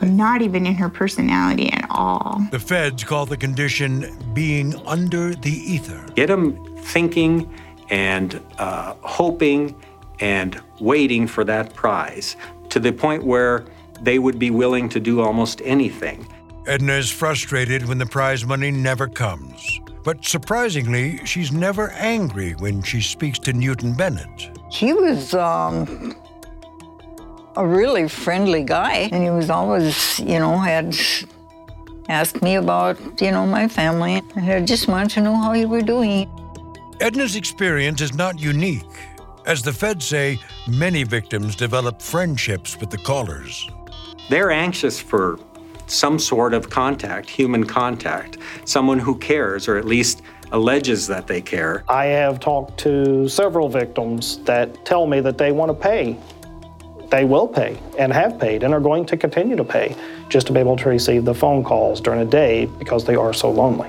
not 0.03 0.43
even 0.43 0.67
in 0.67 0.75
her 0.75 0.89
personality 0.89 1.73
at 1.73 1.87
all. 1.91 2.41
The 2.51 2.61
feds 2.61 3.03
call 3.03 3.27
the 3.27 3.37
condition 3.37 4.17
being 4.33 4.75
under 4.87 5.35
the 5.35 5.51
ether. 5.51 6.05
Get 6.15 6.29
them 6.29 6.77
thinking 6.79 7.53
and 7.91 8.41
uh, 8.59 8.95
hoping 9.01 9.75
and 10.21 10.61
waiting 10.81 11.27
for 11.27 11.45
that 11.45 11.75
prize 11.75 12.37
to 12.71 12.81
the 12.81 12.93
point 12.93 13.23
where 13.25 13.65
they 14.01 14.19
would 14.19 14.39
be 14.39 14.51
willing 14.51 14.89
to 14.89 15.01
do 15.01 15.21
almost 15.21 15.63
anything. 15.65 16.27
Edna 16.67 16.95
is 16.95 17.11
frustrated 17.11 17.87
when 17.87 17.99
the 17.99 18.07
prize 18.07 18.45
money 18.45 18.71
never 18.71 19.09
comes. 19.09 19.81
But 20.05 20.25
surprisingly, 20.25 21.25
she's 21.25 21.51
never 21.51 21.91
angry 21.93 22.53
when 22.53 22.83
she 22.83 23.01
speaks 23.01 23.39
to 23.41 23.53
Newton 23.53 23.95
Bennett. 23.95 24.51
He 24.71 24.93
was 24.93 25.35
um, 25.35 26.15
a 27.57 27.67
really 27.67 28.09
friendly 28.09 28.63
guy, 28.63 29.09
and 29.13 29.23
he 29.23 29.31
was 29.31 29.51
always, 29.51 30.19
you 30.21 30.39
know, 30.39 30.59
had 30.59 30.97
asked 32.09 32.41
me 32.43 32.55
about, 32.55 32.99
you 33.21 33.31
know, 33.31 33.47
my 33.47 33.69
family. 33.69 34.23
And 34.37 34.51
I 34.51 34.61
just 34.65 34.89
wanted 34.89 35.11
to 35.11 35.21
know 35.21 35.35
how 35.35 35.53
you 35.53 35.69
were 35.69 35.83
doing. 35.83 36.29
Edna's 37.01 37.37
experience 37.37 38.01
is 38.01 38.13
not 38.13 38.41
unique. 38.41 38.83
As 39.47 39.63
the 39.63 39.73
feds 39.73 40.05
say, 40.05 40.41
many 40.67 41.05
victims 41.05 41.55
develop 41.55 42.03
friendships 42.03 42.77
with 42.81 42.91
the 42.91 42.99
callers. 42.99 43.71
They're 44.29 44.51
anxious 44.51 45.01
for 45.01 45.39
some 45.87 46.19
sort 46.19 46.55
of 46.55 46.69
contact, 46.69 47.31
human 47.31 47.65
contact, 47.65 48.39
someone 48.65 48.99
who 48.99 49.17
cares 49.17 49.69
or 49.69 49.77
at 49.77 49.85
least 49.85 50.23
alleges 50.51 51.07
that 51.07 51.29
they 51.29 51.41
care. 51.41 51.85
I 51.89 52.07
have 52.07 52.41
talked 52.41 52.79
to 52.81 53.29
several 53.29 53.69
victims 53.69 54.39
that 54.39 54.85
tell 54.85 55.07
me 55.07 55.21
that 55.21 55.39
they 55.39 55.53
want 55.53 55.71
to 55.71 55.75
pay. 55.75 56.19
They 57.11 57.25
will 57.25 57.47
pay 57.47 57.79
and 57.97 58.13
have 58.13 58.41
paid 58.41 58.65
and 58.65 58.75
are 58.75 58.81
going 58.81 59.07
to 59.07 59.17
continue 59.17 59.55
to 59.55 59.65
pay 59.65 59.95
just 60.29 60.49
to 60.49 60.53
be 60.53 60.59
able 60.59 60.77
to 60.77 60.89
receive 60.89 61.25
the 61.25 61.35
phone 61.35 61.63
calls 61.63 62.01
during 62.01 62.19
the 62.19 62.31
day 62.31 62.67
because 62.67 63.05
they 63.05 63.15
are 63.15 63.33
so 63.33 63.51
lonely. 63.51 63.89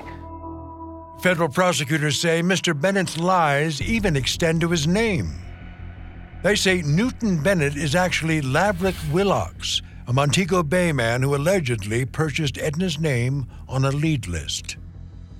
Federal 1.22 1.50
prosecutors 1.50 2.18
say 2.18 2.40
Mr. 2.40 2.78
Bennett's 2.78 3.18
lies 3.18 3.82
even 3.82 4.16
extend 4.16 4.62
to 4.62 4.70
his 4.70 4.86
name. 4.86 5.34
They 6.42 6.56
say 6.56 6.80
Newton 6.80 7.42
Bennett 7.42 7.76
is 7.76 7.94
actually 7.94 8.40
Lavrick 8.40 8.94
Willocks, 9.12 9.82
a 10.06 10.14
Montego 10.14 10.62
Bay 10.62 10.92
man 10.92 11.20
who 11.20 11.36
allegedly 11.36 12.06
purchased 12.06 12.56
Edna's 12.56 12.98
name 12.98 13.46
on 13.68 13.84
a 13.84 13.90
lead 13.90 14.28
list. 14.28 14.78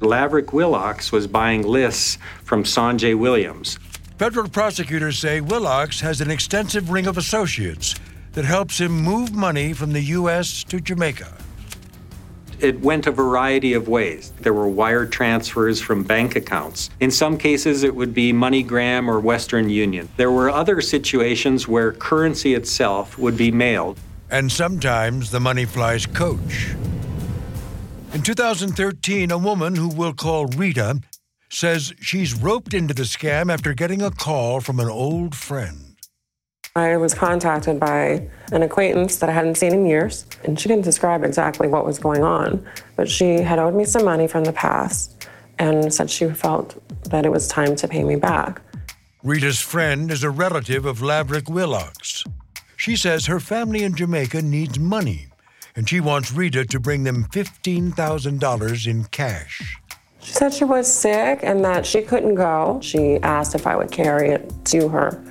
Lavrick 0.01 0.49
Willocks 0.53 1.13
was 1.13 1.27
buying 1.27 1.63
lists 1.63 2.19
from 2.45 2.63
Sanjay 2.63 3.19
Williams. 3.19 3.79
Federal 4.19 4.51
prosecutors 4.51 5.19
say 5.19 5.41
Willocks 5.41 5.99
has 6.03 6.21
an 6.21 6.31
extensive 6.31 6.91
ring 6.91 7.07
of 7.07 7.17
associates 7.17 7.95
that 8.33 8.45
helps 8.45 8.79
him 8.79 8.93
move 8.93 9.33
money 9.33 9.73
from 9.73 9.95
the 9.95 10.03
U.S. 10.03 10.63
to 10.65 10.79
Jamaica. 10.79 11.39
It 12.61 12.81
went 12.81 13.07
a 13.07 13.11
variety 13.11 13.73
of 13.73 13.89
ways. 13.89 14.33
There 14.41 14.53
were 14.53 14.69
wire 14.69 15.07
transfers 15.07 15.81
from 15.81 16.03
bank 16.03 16.37
accounts. 16.37 16.91
In 17.01 17.11
some 17.11 17.39
cases, 17.39 17.83
it 17.85 17.95
would 17.95 18.13
be 18.13 18.35
MoneyGram 18.35 19.09
or 19.09 19.19
Western 19.19 19.71
Union. 19.71 20.11
There 20.19 20.31
were 20.31 20.51
other 20.51 20.83
situations 20.83 21.67
where 21.67 21.93
currency 21.93 22.53
itself 22.53 23.17
would 23.19 23.39
be 23.39 23.51
mailed. 23.51 23.99
And 24.31 24.53
sometimes 24.53 25.31
the 25.31 25.41
money 25.41 25.65
flies 25.65 26.05
coach. 26.05 26.75
In 28.13 28.23
2013, 28.23 29.31
a 29.31 29.39
woman 29.39 29.75
who 29.75 29.89
we'll 29.89 30.13
call 30.13 30.47
Rita 30.47 31.01
says 31.49 31.95
she's 32.01 32.35
roped 32.35 32.75
into 32.75 32.93
the 32.93 33.05
scam 33.05 33.51
after 33.51 33.73
getting 33.73 34.03
a 34.03 34.11
call 34.11 34.61
from 34.61 34.81
an 34.81 34.89
old 34.89 35.35
friend. 35.35 35.90
I 36.77 36.97
was 36.97 37.15
contacted 37.15 37.81
by 37.81 38.29
an 38.53 38.63
acquaintance 38.63 39.17
that 39.17 39.29
I 39.29 39.33
hadn't 39.33 39.57
seen 39.57 39.73
in 39.75 39.87
years, 39.87 40.25
and 40.45 40.59
she 40.59 40.69
didn't 40.69 40.85
describe 40.85 41.25
exactly 41.25 41.67
what 41.67 41.85
was 41.85 41.99
going 41.99 42.23
on, 42.23 42.65
but 42.95 43.09
she 43.09 43.39
had 43.41 43.59
owed 43.59 43.75
me 43.75 43.85
some 43.85 44.05
money 44.05 44.29
from 44.29 44.45
the 44.45 44.53
past 44.53 45.27
and 45.59 45.93
said 45.93 46.09
she 46.09 46.29
felt 46.31 46.81
that 47.11 47.27
it 47.27 47.31
was 47.31 47.49
time 47.49 47.75
to 47.75 47.89
pay 47.89 48.05
me 48.05 48.15
back. 48.15 48.63
Rita's 49.25 49.61
friend 49.61 50.11
is 50.11 50.23
a 50.23 50.31
relative 50.31 50.87
of 50.87 51.01
Lavrick 51.01 51.49
Willocks. 51.49 52.25
She 52.77 52.95
says 52.95 53.27
her 53.27 53.41
family 53.41 53.83
in 53.83 53.97
Jamaica 53.97 54.41
needs 54.41 54.79
money, 54.79 55.27
and 55.75 55.89
she 55.89 56.01
wants 56.01 56.33
Rita 56.33 56.65
to 56.67 56.81
bring 56.81 57.03
them 57.03 57.25
$15,000 57.25 58.87
in 58.87 59.05
cash. 59.07 59.77
She 60.21 60.33
said 60.33 60.55
she 60.55 60.65
was 60.65 60.91
sick 60.91 61.41
and 61.43 61.65
that 61.65 61.85
she 61.85 62.03
couldn't 62.03 62.37
go. 62.37 62.79
She 62.83 63.17
asked 63.23 63.55
if 63.55 63.67
I 63.67 63.75
would 63.75 63.91
carry 63.91 64.31
it 64.31 64.53
to 64.67 64.89
her, 64.89 65.23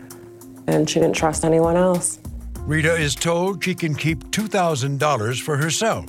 and 0.70 0.90
she 0.90 1.00
didn't 1.00 1.16
trust 1.16 1.44
anyone 1.44 1.76
else. 1.76 2.20
Rita 2.62 2.96
is 2.96 3.16
told 3.16 3.64
she 3.64 3.74
can 3.74 3.96
keep 3.96 4.24
$2,000 4.26 5.42
for 5.42 5.58
herself. 5.58 6.06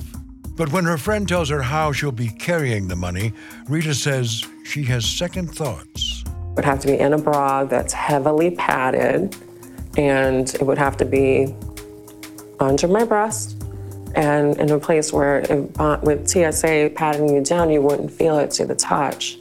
But 0.57 0.71
when 0.73 0.85
her 0.85 0.99
friend 0.99 1.27
tells 1.27 1.49
her 1.49 1.63
how 1.63 1.93
she'll 1.93 2.13
be 2.13 2.29
carrying 2.29 2.87
the 2.87 2.97
money, 2.97 3.33
Rita 3.69 3.95
says 3.95 4.47
she 4.65 4.83
has 4.85 5.07
second 5.07 5.55
thoughts. 5.55 6.23
It 6.27 6.57
would 6.57 6.65
have 6.65 6.81
to 6.81 6.87
be 6.87 6.99
in 6.99 7.15
a 7.15 7.19
bra 7.19 7.65
that's 7.65 7.95
heavily 7.95 8.51
padded, 8.51 9.35
and 9.97 10.55
it 10.55 10.63
would 10.63 10.77
have 10.77 10.99
to 10.99 11.05
be 11.07 11.55
under 12.59 12.89
my 12.89 13.05
breast 13.05 13.57
and 14.15 14.59
in 14.59 14.71
a 14.71 14.79
place 14.79 15.13
where 15.13 15.39
if, 15.39 15.81
uh, 15.81 15.99
with 16.03 16.29
TSA 16.29 16.93
patting 16.95 17.29
you 17.35 17.43
down, 17.43 17.71
you 17.71 17.81
wouldn't 17.81 18.11
feel 18.11 18.39
it 18.39 18.51
to 18.53 18.67
the 18.67 18.75
touch 18.75 19.40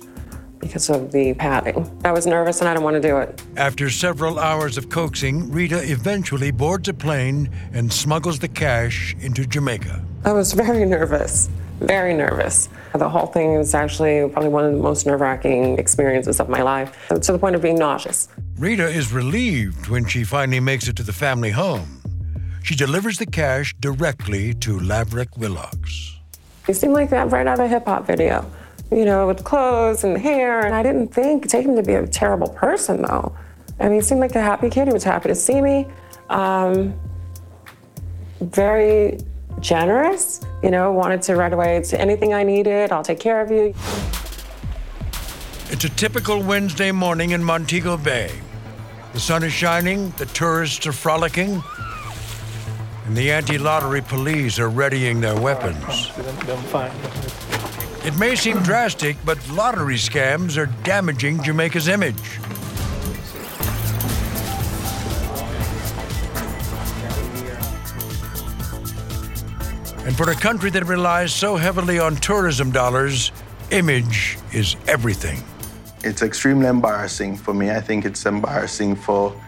because 0.59 0.89
of 0.89 1.11
the 1.11 1.33
padding. 1.33 1.89
I 2.03 2.11
was 2.11 2.25
nervous 2.25 2.59
and 2.59 2.69
I 2.69 2.73
didn't 2.73 2.83
want 2.83 3.01
to 3.01 3.07
do 3.07 3.17
it. 3.17 3.41
After 3.57 3.89
several 3.89 4.39
hours 4.39 4.77
of 4.77 4.89
coaxing, 4.89 5.51
Rita 5.51 5.81
eventually 5.89 6.51
boards 6.51 6.87
a 6.89 6.93
plane 6.93 7.49
and 7.73 7.91
smuggles 7.91 8.39
the 8.39 8.47
cash 8.47 9.15
into 9.19 9.45
Jamaica. 9.45 10.03
I 10.25 10.33
was 10.33 10.53
very 10.65 10.85
nervous, 10.85 11.49
very 11.79 12.13
nervous. 12.13 12.69
The 12.93 13.09
whole 13.09 13.27
thing 13.27 13.55
was 13.55 13.73
actually 13.73 14.27
probably 14.29 14.49
one 14.49 14.65
of 14.65 14.73
the 14.73 14.79
most 14.79 15.05
nerve 15.05 15.21
wracking 15.21 15.77
experiences 15.77 16.39
of 16.39 16.49
my 16.49 16.61
life, 16.61 17.07
to 17.09 17.31
the 17.31 17.39
point 17.39 17.55
of 17.55 17.61
being 17.61 17.77
nauseous. 17.77 18.27
Rita 18.57 18.87
is 18.87 19.13
relieved 19.13 19.87
when 19.87 20.05
she 20.05 20.23
finally 20.23 20.59
makes 20.59 20.87
it 20.87 20.95
to 20.97 21.03
the 21.03 21.13
family 21.13 21.51
home. 21.51 22.01
She 22.63 22.75
delivers 22.75 23.17
the 23.17 23.25
cash 23.25 23.73
directly 23.79 24.53
to 24.55 24.79
Lavrick 24.79 25.31
Willocks. 25.37 26.17
You 26.67 26.73
seem 26.73 26.91
like 26.91 27.09
that 27.09 27.31
right 27.31 27.47
out 27.47 27.59
of 27.59 27.65
a 27.65 27.67
hip 27.67 27.85
hop 27.85 28.05
video, 28.05 28.45
you 28.91 29.05
know, 29.05 29.27
with 29.27 29.43
clothes 29.43 30.03
and 30.03 30.17
hair. 30.17 30.65
And 30.65 30.73
I 30.73 30.83
didn't 30.83 31.13
think, 31.13 31.47
take 31.47 31.65
him 31.65 31.75
to 31.75 31.83
be 31.83 31.93
a 31.93 32.07
terrible 32.07 32.49
person, 32.49 33.01
though. 33.01 33.35
I 33.79 33.85
mean, 33.85 33.95
he 33.95 34.01
seemed 34.01 34.21
like 34.21 34.35
a 34.35 34.41
happy 34.41 34.69
kid. 34.69 34.87
He 34.87 34.93
was 34.93 35.03
happy 35.03 35.29
to 35.29 35.35
see 35.35 35.61
me. 35.61 35.87
Um, 36.29 36.93
very 38.41 39.19
generous, 39.59 40.41
you 40.63 40.71
know, 40.71 40.91
wanted 40.91 41.21
to 41.23 41.35
right 41.35 41.51
away 41.51 41.81
to 41.81 41.99
anything 41.99 42.33
I 42.33 42.43
needed, 42.43 42.91
I'll 42.91 43.03
take 43.03 43.19
care 43.19 43.41
of 43.41 43.51
you. 43.51 43.73
It's 45.71 45.83
a 45.83 45.89
typical 45.89 46.41
Wednesday 46.41 46.91
morning 46.91 47.31
in 47.31 47.43
Montego 47.43 47.97
Bay. 47.97 48.31
The 49.13 49.19
sun 49.19 49.43
is 49.43 49.53
shining, 49.53 50.11
the 50.11 50.25
tourists 50.27 50.85
are 50.87 50.91
frolicking, 50.91 51.61
and 53.05 53.17
the 53.17 53.31
anti 53.31 53.57
lottery 53.57 54.01
police 54.01 54.59
are 54.59 54.69
readying 54.69 55.19
their 55.19 55.39
weapons. 55.39 56.11
It 58.05 58.17
may 58.17 58.35
seem 58.35 58.57
drastic, 58.63 59.17
but 59.25 59.37
lottery 59.49 59.95
scams 59.95 60.57
are 60.57 60.67
damaging 60.83 61.43
Jamaica's 61.43 61.89
image. 61.89 62.39
And 70.05 70.15
for 70.15 70.31
a 70.31 70.35
country 70.35 70.69
that 70.71 70.85
relies 70.87 71.33
so 71.33 71.57
heavily 71.57 71.99
on 71.99 72.15
tourism 72.15 72.71
dollars, 72.71 73.33
image 73.71 74.37
is 74.53 74.77
everything. 74.87 75.43
It's 76.01 76.21
extremely 76.21 76.67
embarrassing 76.67 77.35
for 77.35 77.53
me. 77.53 77.69
I 77.69 77.81
think 77.81 78.05
it's 78.05 78.25
embarrassing 78.25 78.95
for 78.95 79.39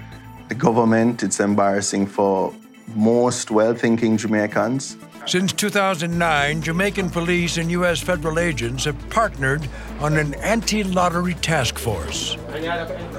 the 0.49 0.55
government, 0.55 1.23
it's 1.23 1.39
embarrassing 1.39 2.05
for 2.05 2.53
most 2.93 3.49
well 3.49 3.73
thinking 3.73 4.17
Jamaicans. 4.17 4.97
Since 5.27 5.53
2009, 5.53 6.63
Jamaican 6.63 7.11
police 7.11 7.57
and 7.57 7.69
U.S. 7.71 8.01
federal 8.01 8.39
agents 8.39 8.85
have 8.85 9.09
partnered 9.09 9.67
on 9.99 10.17
an 10.17 10.33
anti 10.35 10.83
lottery 10.83 11.35
task 11.35 11.77
force. 11.77 12.37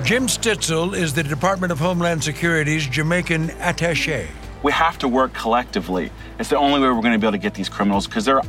Jim 0.02 0.26
Stitzel 0.26 0.94
is 0.94 1.14
the 1.14 1.22
Department 1.22 1.70
of 1.70 1.78
Homeland 1.78 2.24
Security's 2.24 2.86
Jamaican 2.86 3.50
attache. 3.60 4.28
We 4.64 4.72
have 4.72 4.98
to 4.98 5.08
work 5.08 5.32
collectively. 5.32 6.10
It's 6.40 6.50
the 6.50 6.58
only 6.58 6.80
way 6.80 6.88
we're 6.88 7.00
going 7.02 7.12
to 7.12 7.18
be 7.18 7.26
able 7.26 7.32
to 7.32 7.38
get 7.38 7.54
these 7.54 7.68
criminals 7.68 8.08
because 8.08 8.24
they're 8.24 8.42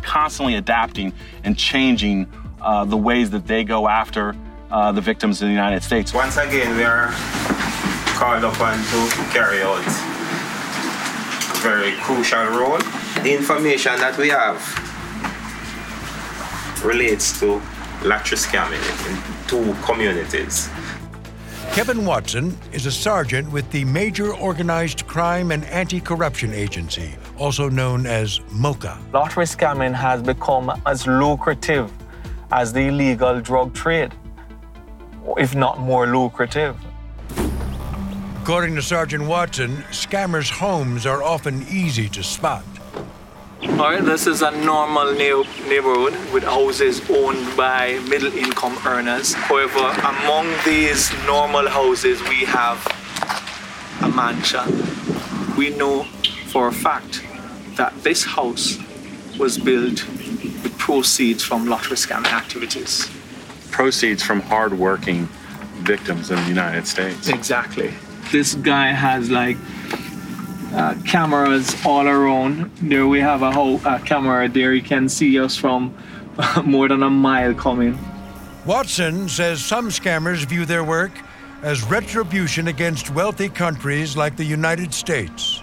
constantly 0.00 0.54
adapting 0.54 1.12
and 1.44 1.58
changing 1.58 2.26
uh, 2.62 2.86
the 2.86 2.96
ways 2.96 3.30
that 3.30 3.46
they 3.46 3.64
go 3.64 3.86
after 3.86 4.34
uh, 4.70 4.92
the 4.92 5.00
victims 5.02 5.42
in 5.42 5.48
the 5.48 5.54
United 5.54 5.82
States. 5.82 6.14
Once 6.14 6.38
again, 6.38 6.74
we 6.76 6.84
are 6.84 7.10
called 8.16 8.44
upon 8.44 8.78
to 8.78 9.08
carry 9.30 9.62
out 9.62 9.78
a 9.86 10.13
very 11.64 11.92
crucial 12.02 12.44
role. 12.60 12.78
The 13.22 13.32
information 13.34 13.96
that 13.96 14.18
we 14.18 14.28
have 14.28 14.60
relates 16.84 17.40
to 17.40 17.62
lottery 18.04 18.36
scamming 18.36 18.84
in 19.08 19.14
two 19.48 19.74
communities. 19.82 20.68
Kevin 21.72 22.04
Watson 22.04 22.54
is 22.72 22.84
a 22.84 22.92
sergeant 22.92 23.50
with 23.50 23.68
the 23.70 23.82
Major 23.86 24.34
Organized 24.34 25.06
Crime 25.06 25.52
and 25.52 25.64
Anti 25.64 26.00
Corruption 26.00 26.52
Agency, 26.52 27.16
also 27.38 27.70
known 27.70 28.04
as 28.04 28.40
MOCA. 28.50 28.98
Lottery 29.14 29.46
scamming 29.46 29.94
has 29.94 30.20
become 30.20 30.70
as 30.84 31.06
lucrative 31.06 31.90
as 32.52 32.74
the 32.74 32.88
illegal 32.88 33.40
drug 33.40 33.72
trade, 33.72 34.12
if 35.38 35.54
not 35.54 35.80
more 35.80 36.06
lucrative. 36.06 36.76
According 38.44 38.74
to 38.74 38.82
Sergeant 38.82 39.24
Watson, 39.24 39.84
scammers' 39.90 40.50
homes 40.50 41.06
are 41.06 41.22
often 41.22 41.66
easy 41.70 42.10
to 42.10 42.22
spot. 42.22 42.62
All 43.62 43.76
right, 43.78 44.04
this 44.04 44.26
is 44.26 44.42
a 44.42 44.50
normal 44.50 45.14
neighborhood 45.14 46.12
with 46.30 46.42
houses 46.42 47.00
owned 47.08 47.56
by 47.56 47.98
middle 48.06 48.30
income 48.34 48.76
earners. 48.84 49.32
However, 49.32 49.78
among 49.78 50.52
these 50.66 51.10
normal 51.24 51.66
houses, 51.70 52.20
we 52.28 52.44
have 52.44 52.86
a 54.02 54.10
mansion. 54.10 54.68
We 55.56 55.70
know 55.70 56.02
for 56.52 56.68
a 56.68 56.72
fact 56.72 57.24
that 57.76 57.94
this 58.02 58.24
house 58.24 58.76
was 59.38 59.56
built 59.56 60.06
with 60.62 60.76
proceeds 60.76 61.42
from 61.42 61.64
lottery 61.64 61.96
scamming 61.96 62.34
activities. 62.34 63.10
Proceeds 63.70 64.22
from 64.22 64.42
hardworking 64.42 65.30
victims 65.80 66.30
in 66.30 66.36
the 66.36 66.48
United 66.48 66.86
States. 66.86 67.28
Exactly. 67.28 67.94
This 68.32 68.54
guy 68.54 68.88
has 68.92 69.30
like 69.30 69.56
uh, 70.72 70.94
cameras 71.04 71.74
all 71.84 72.08
around. 72.08 72.70
There 72.82 73.06
we 73.06 73.20
have 73.20 73.42
a 73.42 73.52
whole 73.52 73.80
uh, 73.86 73.98
camera 74.00 74.48
there. 74.48 74.74
You 74.74 74.82
can 74.82 75.08
see 75.08 75.38
us 75.38 75.56
from 75.56 75.94
more 76.64 76.88
than 76.88 77.02
a 77.02 77.10
mile 77.10 77.54
coming. 77.54 77.98
Watson 78.66 79.28
says 79.28 79.64
some 79.64 79.88
scammers 79.88 80.44
view 80.46 80.64
their 80.64 80.84
work 80.84 81.12
as 81.62 81.82
retribution 81.84 82.68
against 82.68 83.10
wealthy 83.10 83.48
countries 83.48 84.16
like 84.16 84.36
the 84.36 84.44
United 84.44 84.92
States. 84.92 85.62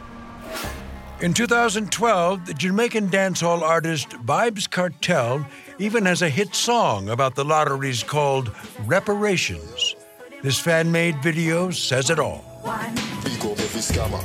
In 1.22 1.34
2012, 1.34 2.46
the 2.48 2.54
Jamaican 2.54 3.10
dancehall 3.10 3.62
artist 3.62 4.10
Vybz 4.10 4.68
Kartel 4.68 5.46
even 5.78 6.06
has 6.06 6.24
a 6.24 6.30
hit 6.30 6.56
song 6.56 7.10
about 7.10 7.36
the 7.36 7.46
lotteries 7.46 8.02
called 8.02 8.52
Reparations. 8.86 9.96
This 10.42 10.60
fan 10.60 10.92
made 10.92 11.22
video 11.22 11.70
says 11.70 12.10
it 12.10 12.18
all. 12.18 12.51
Big 12.62 13.42
up 13.44 13.58
every 13.58 13.82
scammer. 13.82 14.22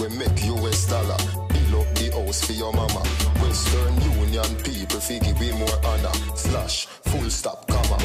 We 0.00 0.08
make 0.16 0.44
US 0.44 0.86
dollar. 0.86 1.16
Build 1.48 1.74
up 1.74 1.94
the 1.96 2.10
house 2.14 2.44
for 2.44 2.52
your 2.52 2.72
mama. 2.72 3.00
Western 3.42 4.00
Union 4.12 4.54
people 4.62 5.00
figure 5.00 5.34
we 5.40 5.50
more 5.58 5.84
honor. 5.84 6.12
Slash, 6.36 6.86
full 6.86 7.28
stop, 7.30 7.66
comma. 7.66 7.98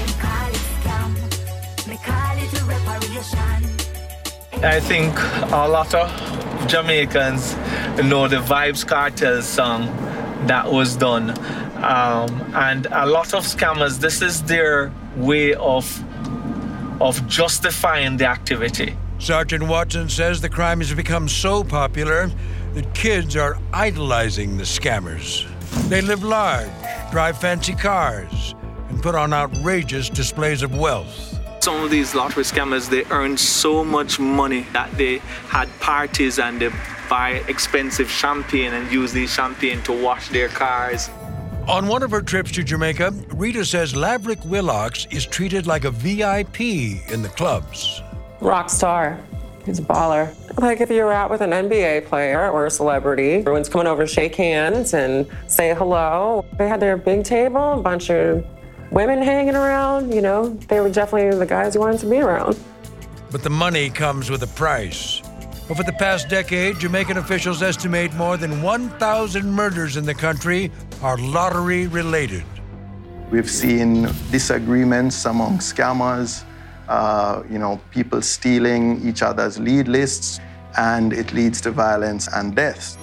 I 4.64 4.80
think 4.80 5.14
a 5.54 5.68
lot 5.68 5.94
of 5.94 6.68
Jamaicans 6.68 7.56
know 8.04 8.28
the 8.28 8.38
Vybz 8.38 8.88
Kartel 8.88 9.44
song 9.44 9.86
that 10.48 10.72
was 10.72 10.96
done. 10.96 11.30
Um, 11.84 12.42
and 12.56 12.88
a 12.88 13.06
lot 13.06 13.36
of 13.36 13.44
scammers, 13.44 14.00
this 14.00 14.24
is 14.24 14.42
their 14.44 14.92
way 15.16 15.54
of 15.54 15.86
of 17.00 17.26
justifying 17.28 18.18
the 18.18 18.26
activity. 18.26 18.98
Sergeant 19.20 19.64
Watson 19.64 20.08
says 20.08 20.40
the 20.40 20.48
crime 20.48 20.80
has 20.80 20.94
become 20.94 21.28
so 21.28 21.62
popular 21.62 22.32
that 22.74 22.94
kids 22.94 23.36
are 23.36 23.58
idolizing 23.74 24.56
the 24.56 24.64
scammers. 24.64 25.46
They 25.90 26.02
live 26.02 26.24
large, 26.24 26.70
drive 27.12 27.38
fancy 27.38 27.74
cars, 27.74 28.56
and 28.88 29.04
put 29.04 29.16
on 29.16 29.34
outrageous 29.34 30.10
displays 30.10 30.64
of 30.64 30.78
wealth. 30.78 31.38
Some 31.62 31.84
of 31.84 31.92
these 31.92 32.16
lottery 32.16 32.46
scammers, 32.46 32.90
they 32.90 33.04
earn 33.12 33.36
so 33.36 33.84
much 33.84 34.22
money 34.22 34.66
that 34.72 34.90
they 34.98 35.18
had 35.50 35.68
parties 35.82 36.40
and 36.40 36.62
they 36.62 36.72
buy 37.10 37.44
expensive 37.50 38.10
champagne 38.10 38.74
and 38.74 38.90
use 38.90 39.12
the 39.12 39.28
champagne 39.28 39.82
to 39.82 39.92
wash 39.92 40.30
their 40.30 40.48
cars. 40.48 41.10
On 41.68 41.88
one 41.88 42.04
of 42.04 42.12
her 42.12 42.22
trips 42.22 42.52
to 42.54 42.64
Jamaica, 42.64 43.14
Rita 43.34 43.66
says 43.66 43.94
Lavrick 43.94 44.44
Willocks 44.46 45.12
is 45.14 45.26
treated 45.26 45.68
like 45.68 45.84
a 45.84 45.92
VIP 45.92 46.62
in 47.12 47.22
the 47.22 47.30
clubs. 47.36 48.02
Rock 48.42 48.70
star. 48.70 49.20
He's 49.66 49.80
a 49.80 49.84
baller. 49.84 50.34
Like 50.60 50.82
if 50.82 50.90
you're 50.90 51.12
out 51.12 51.30
with 51.30 51.42
an 51.42 51.52
NBA 51.52 52.06
player 52.06 52.50
or 52.50 52.66
a 52.66 52.72
celebrity, 52.72 53.34
everyone's 53.34 53.70
coming 53.70 53.88
over 53.88 54.06
to 54.06 54.12
shake 54.12 54.36
hands 54.36 54.94
and 54.94 55.28
say 55.48 55.76
hello. 55.76 56.46
They 56.58 56.68
had 56.68 56.80
their 56.80 56.98
big 56.98 57.24
table, 57.24 57.74
a 57.74 57.82
bunch 57.82 58.10
of 58.10 58.46
women 58.92 59.22
hanging 59.22 59.56
around, 59.56 60.12
you 60.14 60.22
know, 60.22 60.50
they 60.68 60.80
were 60.80 60.90
definitely 60.90 61.38
the 61.38 61.46
guys 61.46 61.76
you 61.76 61.82
wanted 61.82 62.00
to 62.00 62.10
be 62.10 62.18
around. 62.18 62.58
But 63.32 63.44
the 63.44 63.50
money 63.50 63.90
comes 63.90 64.30
with 64.30 64.42
a 64.44 64.48
price. 64.48 65.22
Over 65.70 65.84
the 65.84 65.94
past 65.94 66.30
decade, 66.30 66.80
Jamaican 66.80 67.18
officials 67.18 67.62
estimate 67.62 68.12
more 68.16 68.38
than 68.38 68.64
1,000 68.64 69.52
murders 69.52 69.98
in 69.98 70.06
the 70.06 70.16
country 70.16 70.72
are 71.04 71.18
lottery 71.18 71.86
related. 71.86 72.44
We've 73.30 73.50
seen 73.50 74.10
disagreements 74.32 75.26
among 75.26 75.60
scammers, 75.60 76.44
uh, 76.90 77.44
you 77.50 77.60
know, 77.60 77.80
people 77.92 78.22
stealing 78.22 79.00
each 79.08 79.22
other's 79.22 79.60
lead 79.60 79.88
lists, 79.88 80.40
and 80.78 81.14
it 81.14 81.32
leads 81.34 81.62
to 81.62 81.72
violence 81.72 82.28
and 82.34 82.56
deaths. 82.56 82.98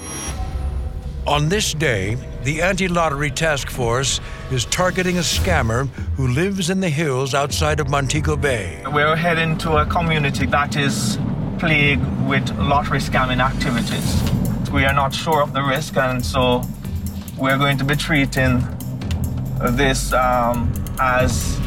On 1.26 1.48
this 1.48 1.72
day, 1.74 2.16
the 2.44 2.62
anti 2.62 2.86
lottery 2.88 3.30
task 3.30 3.68
force 3.68 4.20
is 4.52 4.64
targeting 4.66 5.18
a 5.18 5.22
scammer 5.22 5.88
who 6.16 6.28
lives 6.28 6.70
in 6.70 6.80
the 6.80 6.88
hills 6.88 7.34
outside 7.34 7.80
of 7.80 7.88
Montego 7.88 8.36
Bay. 8.36 8.82
We're 8.92 9.16
heading 9.16 9.56
to 9.58 9.78
a 9.78 9.86
community 9.86 10.46
that 10.46 10.76
is 10.76 11.18
plagued 11.58 12.04
with 12.28 12.48
lottery 12.58 13.00
scamming 13.00 13.40
activities. 13.40 14.70
We 14.70 14.84
are 14.84 14.92
not 14.92 15.14
sure 15.14 15.42
of 15.42 15.52
the 15.52 15.62
risk, 15.62 15.96
and 15.96 16.24
so 16.24 16.62
we're 17.38 17.58
going 17.58 17.78
to 17.78 17.84
be 17.84 17.96
treating 17.96 18.64
this 19.60 20.12
um, 20.12 20.72
as 21.00 21.58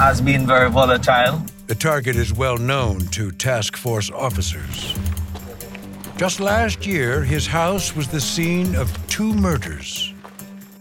has 0.00 0.18
been 0.18 0.46
very 0.46 0.70
volatile. 0.70 1.42
The 1.66 1.74
target 1.74 2.16
is 2.16 2.32
well 2.32 2.56
known 2.56 3.00
to 3.08 3.30
task 3.32 3.76
force 3.76 4.10
officers. 4.10 4.94
Just 6.16 6.40
last 6.40 6.86
year, 6.86 7.22
his 7.22 7.46
house 7.46 7.94
was 7.94 8.08
the 8.08 8.20
scene 8.20 8.74
of 8.76 8.88
two 9.08 9.34
murders. 9.34 10.14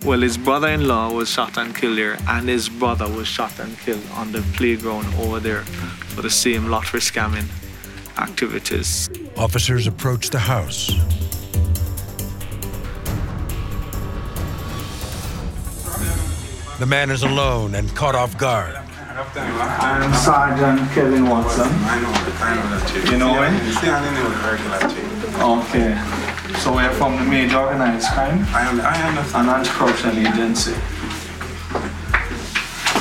Well, 0.05 0.21
his 0.21 0.37
brother 0.37 0.69
in 0.69 0.87
law 0.87 1.11
was 1.11 1.29
shot 1.29 1.57
and 1.57 1.75
killed 1.75 1.97
here, 1.97 2.17
and 2.29 2.47
his 2.47 2.69
brother 2.69 3.09
was 3.09 3.27
shot 3.27 3.59
and 3.59 3.77
killed 3.79 4.05
on 4.13 4.31
the 4.31 4.41
playground 4.55 5.13
over 5.15 5.41
there 5.41 5.63
for 6.13 6.21
the 6.21 6.29
same 6.29 6.69
lottery 6.69 7.01
scamming 7.01 7.49
activities. 8.17 9.09
Officers 9.35 9.85
approached 9.85 10.31
the 10.31 10.39
house. 10.39 10.93
The 16.79 16.85
man 16.85 17.11
is 17.11 17.23
alone 17.23 17.75
and 17.75 17.93
caught 17.93 18.15
off 18.15 18.37
guard. 18.37 18.88
I'm 19.21 20.13
Sergeant 20.13 20.89
Kevin 20.91 21.27
Watson. 21.27 21.67
I 21.67 21.99
know, 21.99 22.09
I 22.39 22.55
know 22.55 22.79
that 22.79 22.89
chief. 22.89 23.11
You 23.11 23.17
know 23.17 23.41
him? 23.43 23.53
He's 23.65 23.81
the 23.81 23.93
only 23.93 24.11
new 24.11 24.29
regular 24.47 24.79
chief. 24.87 25.19
Okay. 25.35 26.59
So 26.59 26.73
we're 26.73 26.89
from 26.93 27.17
the 27.17 27.23
major 27.25 27.57
organized 27.57 28.07
crime 28.13 28.45
I, 28.53 28.61
am, 28.61 28.79
I 28.79 29.09
understand. 29.09 29.49
and 29.49 29.57
anti-corruption 29.57 30.25
agency. 30.25 30.71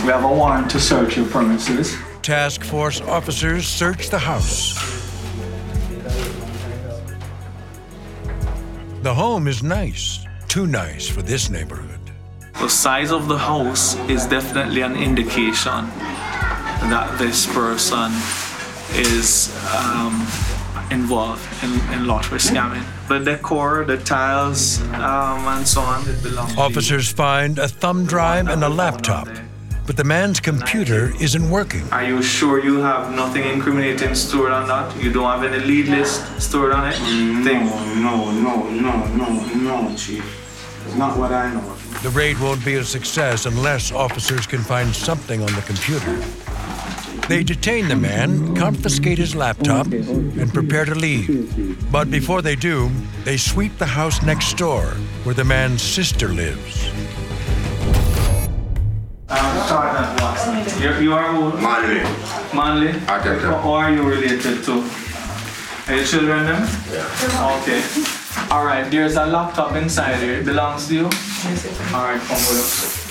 We 0.02 0.10
have 0.10 0.24
a 0.24 0.28
warrant 0.28 0.68
to 0.72 0.80
search 0.80 1.16
your 1.16 1.26
premises. 1.26 1.96
Task 2.22 2.64
force 2.64 3.00
officers 3.02 3.68
search 3.68 4.10
the 4.10 4.18
house. 4.18 4.74
The 9.02 9.14
home 9.14 9.46
is 9.46 9.62
nice, 9.62 10.26
too 10.48 10.66
nice 10.66 11.08
for 11.08 11.22
this 11.22 11.48
neighborhood. 11.48 12.00
The 12.54 12.68
size 12.68 13.12
of 13.12 13.28
the 13.28 13.38
house 13.38 13.94
is 14.08 14.26
definitely 14.26 14.80
an 14.80 14.96
indication 14.96 15.88
that 16.90 17.18
this 17.18 17.46
person 17.46 18.12
is 18.92 19.54
um, 19.74 20.26
involved 20.90 21.46
in, 21.62 21.72
in 21.92 22.06
lottery 22.06 22.38
scamming. 22.38 22.84
The 23.08 23.18
decor, 23.18 23.84
the 23.84 23.98
tiles, 23.98 24.80
um, 24.94 25.46
and 25.46 25.66
so 25.66 25.80
on, 25.80 26.08
it 26.08 26.22
belongs 26.22 26.54
to. 26.54 26.60
Officers 26.60 27.10
find 27.10 27.58
a 27.58 27.68
thumb 27.68 28.06
drive 28.06 28.48
and 28.48 28.62
a 28.64 28.68
laptop, 28.68 29.28
but 29.86 29.96
the 29.96 30.04
man's 30.04 30.40
computer 30.40 31.12
isn't 31.20 31.50
working. 31.50 31.82
Are 31.92 32.04
you 32.04 32.22
sure 32.22 32.62
you 32.62 32.78
have 32.80 33.14
nothing 33.14 33.44
incriminating 33.44 34.14
stored 34.14 34.52
on 34.52 34.68
that? 34.68 35.02
You 35.02 35.12
don't 35.12 35.28
have 35.28 35.44
any 35.44 35.64
lead 35.64 35.88
list 35.88 36.40
stored 36.40 36.72
on 36.72 36.88
it? 36.88 36.96
Thing. 37.44 37.66
No, 38.02 38.30
no, 38.30 38.68
no, 38.70 39.06
no, 39.14 39.56
no, 39.56 39.96
chief. 39.96 40.24
It's 40.86 40.96
not 40.96 41.18
what 41.18 41.32
I 41.32 41.52
know. 41.52 41.74
The 42.02 42.10
raid 42.10 42.38
won't 42.38 42.64
be 42.64 42.74
a 42.76 42.84
success 42.84 43.44
unless 43.44 43.92
officers 43.92 44.46
can 44.46 44.60
find 44.60 44.94
something 44.94 45.40
on 45.42 45.52
the 45.54 45.62
computer. 45.62 46.22
They 47.28 47.44
detain 47.44 47.88
the 47.88 47.96
man, 47.96 48.56
confiscate 48.56 49.18
his 49.18 49.36
laptop, 49.36 49.86
and 49.88 50.52
prepare 50.52 50.86
to 50.86 50.94
leave. 50.94 51.92
But 51.92 52.10
before 52.10 52.40
they 52.40 52.56
do, 52.56 52.90
they 53.24 53.36
sweep 53.36 53.76
the 53.76 53.84
house 53.84 54.22
next 54.22 54.56
door 54.56 54.86
where 55.24 55.34
the 55.34 55.44
man's 55.44 55.82
sister 55.82 56.28
lives. 56.28 56.88
Um, 59.28 59.68
Sergeant 59.68 60.20
Watson. 60.22 60.82
You, 60.82 60.90
you 61.00 61.12
are 61.12 61.28
who? 61.34 61.52
Manly. 61.60 62.00
Manly? 62.54 62.88
Okay, 62.88 63.38
Who 63.44 63.52
who 63.60 63.70
are 63.72 63.92
you 63.92 64.02
related 64.02 64.64
to? 64.64 64.82
Are 65.88 65.96
your 65.96 66.04
children 66.06 66.46
them? 66.46 66.62
Yeah. 66.90 67.60
Okay. 67.60 67.82
All 68.50 68.64
right, 68.64 68.90
there's 68.90 69.16
a 69.16 69.26
laptop 69.26 69.76
inside 69.76 70.16
here. 70.22 70.40
It 70.40 70.46
belongs 70.46 70.88
to 70.88 70.94
you? 70.94 71.04
All 71.04 72.04
right, 72.08 72.20
come 72.24 72.40
with 72.48 72.56
us. 72.56 73.07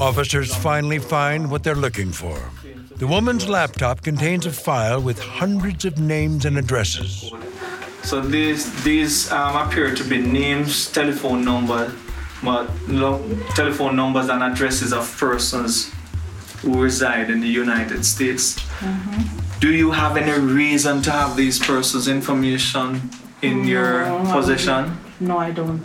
Officers 0.00 0.54
finally 0.54 0.98
find 0.98 1.50
what 1.50 1.62
they're 1.62 1.74
looking 1.74 2.10
for. 2.10 2.40
The 2.96 3.06
woman's 3.06 3.48
laptop 3.48 4.02
contains 4.02 4.46
a 4.46 4.50
file 4.50 5.00
with 5.00 5.18
hundreds 5.18 5.84
of 5.84 5.98
names 5.98 6.46
and 6.46 6.56
addresses. 6.56 7.30
So 8.02 8.20
these 8.22 8.64
these 8.82 9.30
um, 9.30 9.56
appear 9.56 9.94
to 9.94 10.04
be 10.04 10.18
names, 10.18 10.90
telephone 10.90 11.44
number, 11.44 11.92
but 12.42 12.70
lo- 12.88 13.22
telephone 13.54 13.94
numbers 13.94 14.28
and 14.30 14.42
addresses 14.42 14.92
of 14.94 15.04
persons 15.18 15.92
who 16.62 16.82
reside 16.82 17.28
in 17.30 17.40
the 17.40 17.48
United 17.48 18.04
States. 18.04 18.56
Do 19.60 19.70
you 19.74 19.90
have 19.92 20.16
any 20.16 20.32
reason 20.40 21.02
to 21.02 21.10
have 21.10 21.36
these 21.36 21.58
persons' 21.58 22.08
information 22.08 23.10
in 23.42 23.64
your 23.66 24.04
possession? 24.32 24.96
No, 25.20 25.36
I 25.36 25.50
don't. 25.50 25.84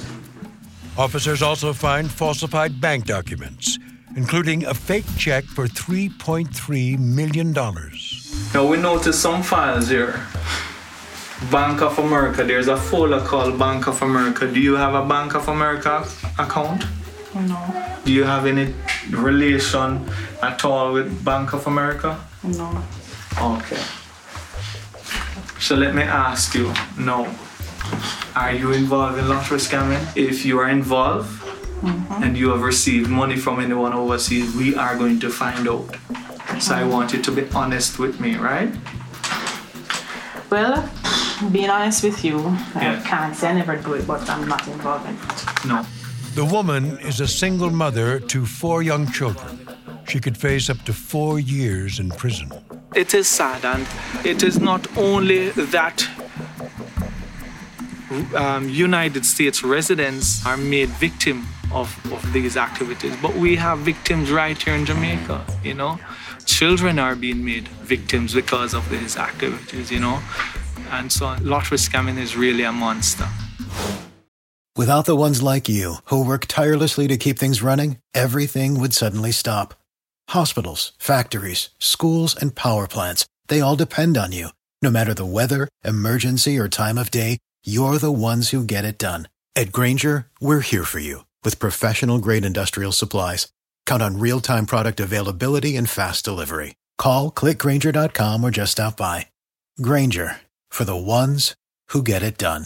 Officers 0.97 1.41
also 1.41 1.73
find 1.73 2.10
falsified 2.10 2.80
bank 2.80 3.06
documents, 3.06 3.78
including 4.15 4.65
a 4.65 4.73
fake 4.73 5.06
check 5.17 5.43
for 5.43 5.67
$3.3 5.67 6.97
million. 6.99 7.51
Now 8.54 8.65
we 8.67 8.78
notice 8.78 9.19
some 9.21 9.43
files 9.43 9.89
here. 9.89 10.25
Bank 11.51 11.82
of 11.82 11.99
America, 11.99 12.43
there's 12.43 12.69
a 12.69 12.78
folder 12.78 13.19
called 13.19 13.60
Bank 13.60 13.88
of 13.88 14.01
America. 14.01 14.47
Do 14.51 14.60
you 14.60 14.75
have 14.75 14.95
a 14.95 15.06
Bank 15.06 15.36
of 15.36 15.47
America 15.49 16.08
account? 16.39 16.86
No, 17.36 17.60
Do 18.06 18.13
you 18.13 18.23
have 18.23 18.45
any 18.45 18.73
relation 19.10 20.10
at 20.41 20.63
all 20.63 20.93
with 20.93 21.23
Bank 21.25 21.54
of 21.54 21.67
America? 21.67 22.17
no. 22.43 22.82
Okay. 23.41 23.82
So 25.60 25.75
let 25.75 25.93
me 25.93 26.04
ask 26.04 26.56
you 26.56 26.71
no. 26.97 27.28
are 28.36 28.54
you 28.54 28.71
involved 28.71 29.17
in 29.17 29.28
lottery 29.28 29.58
scamming? 29.58 30.06
If 30.15 30.45
you 30.45 30.60
are 30.60 30.69
involved 30.69 31.30
and 31.84 32.38
you 32.38 32.50
have 32.50 32.62
received 32.62 33.10
money 33.10 33.36
from 33.36 33.60
anyone 33.60 33.94
overseas, 33.94 34.56
we 34.56 34.76
are 34.76 34.96
going 34.98 35.20
to 35.20 35.30
find 35.30 35.68
out. 35.68 35.96
So 36.60 36.76
I 36.76 36.84
want 36.84 37.14
you 37.14 37.22
to 37.22 37.32
be 37.32 37.48
honest 37.54 38.00
with 38.00 38.20
me, 38.20 38.36
right? 38.36 38.74
Well, 40.50 40.90
being 41.52 41.70
honest 41.70 42.04
with 42.04 42.24
you, 42.24 42.40
Yeah. 42.76 43.02
I 43.04 43.08
can't 43.08 43.36
say 43.36 43.50
I 43.50 43.54
never 43.54 43.76
do 43.76 43.94
it, 43.94 44.08
but 44.08 44.30
I'm 44.30 44.48
not 44.48 44.68
involved 44.68 45.08
in 45.10 45.16
it. 45.16 45.66
No. 45.66 45.86
The 46.36 46.46
woman 46.46 46.98
is 47.00 47.20
a 47.22 47.28
single 47.28 47.70
mother 47.70 48.20
to 48.20 48.46
four 48.46 48.84
young 48.84 49.12
children. 49.12 49.68
She 50.08 50.20
could 50.20 50.38
face 50.38 50.70
up 50.70 50.84
to 50.86 50.94
four 50.94 51.40
years 51.40 52.00
in 52.00 52.10
prison. 52.10 52.52
It 52.94 53.14
is 53.14 53.28
sad, 53.28 53.66
and 53.66 53.86
it 54.24 54.44
is 54.44 54.60
not 54.60 54.88
only 54.98 55.50
that 55.50 56.08
um, 58.36 58.70
United 58.70 59.26
States 59.26 59.64
residents 59.64 60.46
are 60.46 60.58
made 60.58 60.90
victim 60.90 61.48
of, 61.76 62.12
of 62.12 62.34
these 62.34 62.58
activities, 62.58 63.16
but 63.22 63.36
we 63.36 63.56
have 63.58 63.80
victims 63.80 64.32
right 64.32 64.60
here 64.60 64.74
in 64.74 64.86
Jamaica, 64.86 65.46
you 65.64 65.74
know. 65.74 66.00
Children 66.46 66.98
are 67.00 67.16
being 67.16 67.44
made 67.44 67.68
victims 67.68 68.34
because 68.34 68.74
of 68.74 68.90
these 68.90 69.18
activities, 69.18 69.92
you 69.92 70.00
know. 70.00 70.22
And 70.92 71.12
so 71.12 71.36
lottery 71.42 71.78
scamming 71.78 72.18
is 72.18 72.38
really 72.38 72.64
a 72.64 72.72
monster. 72.72 73.28
Without 74.78 75.06
the 75.06 75.16
ones 75.16 75.42
like 75.42 75.70
you, 75.70 75.96
who 76.06 76.26
work 76.26 76.46
tirelessly 76.48 77.08
to 77.08 77.18
keep 77.18 77.38
things 77.38 77.62
running, 77.62 77.98
everything 78.14 78.80
would 78.80 78.94
suddenly 78.94 79.32
stop. 79.32 79.74
Hospitals, 80.30 80.94
factories, 80.98 81.70
schools, 81.80 82.36
and 82.36 82.56
power 82.56 82.88
plants, 82.88 83.26
they 83.48 83.62
all 83.62 83.76
depend 83.76 84.18
on 84.18 84.32
you. 84.32 84.50
No 84.82 84.92
matter 84.92 85.14
the 85.14 85.26
weather, 85.26 85.68
emergency, 85.84 86.58
or 86.58 86.68
time 86.68 86.98
of 86.98 87.12
day, 87.12 87.38
you're 87.66 87.98
the 87.98 88.12
ones 88.12 88.50
who 88.50 88.64
get 88.64 88.86
it 88.86 88.98
done. 88.98 89.28
At 89.56 89.72
Grainger, 89.72 90.28
we're 90.42 90.60
here 90.60 90.84
for 90.84 91.00
you 91.00 91.26
with 91.45 91.60
professional 91.60 92.19
grade 92.19 92.43
industrial 92.43 92.91
supplies. 92.91 93.47
Count 93.86 94.01
on 94.03 94.19
real 94.19 94.41
time 94.41 94.65
product 94.65 94.99
availability 94.99 95.77
and 95.77 95.89
fast 95.89 96.25
delivery. 96.25 96.75
Call 96.97 97.31
clickgranger.com 97.31 98.43
or 98.43 98.51
just 98.51 98.73
stop 98.73 98.97
by. 98.97 99.27
Grainger 99.81 100.41
for 100.69 100.84
the 100.84 100.95
ones 100.95 101.55
who 101.89 102.03
get 102.03 102.23
it 102.23 102.38
done. 102.38 102.65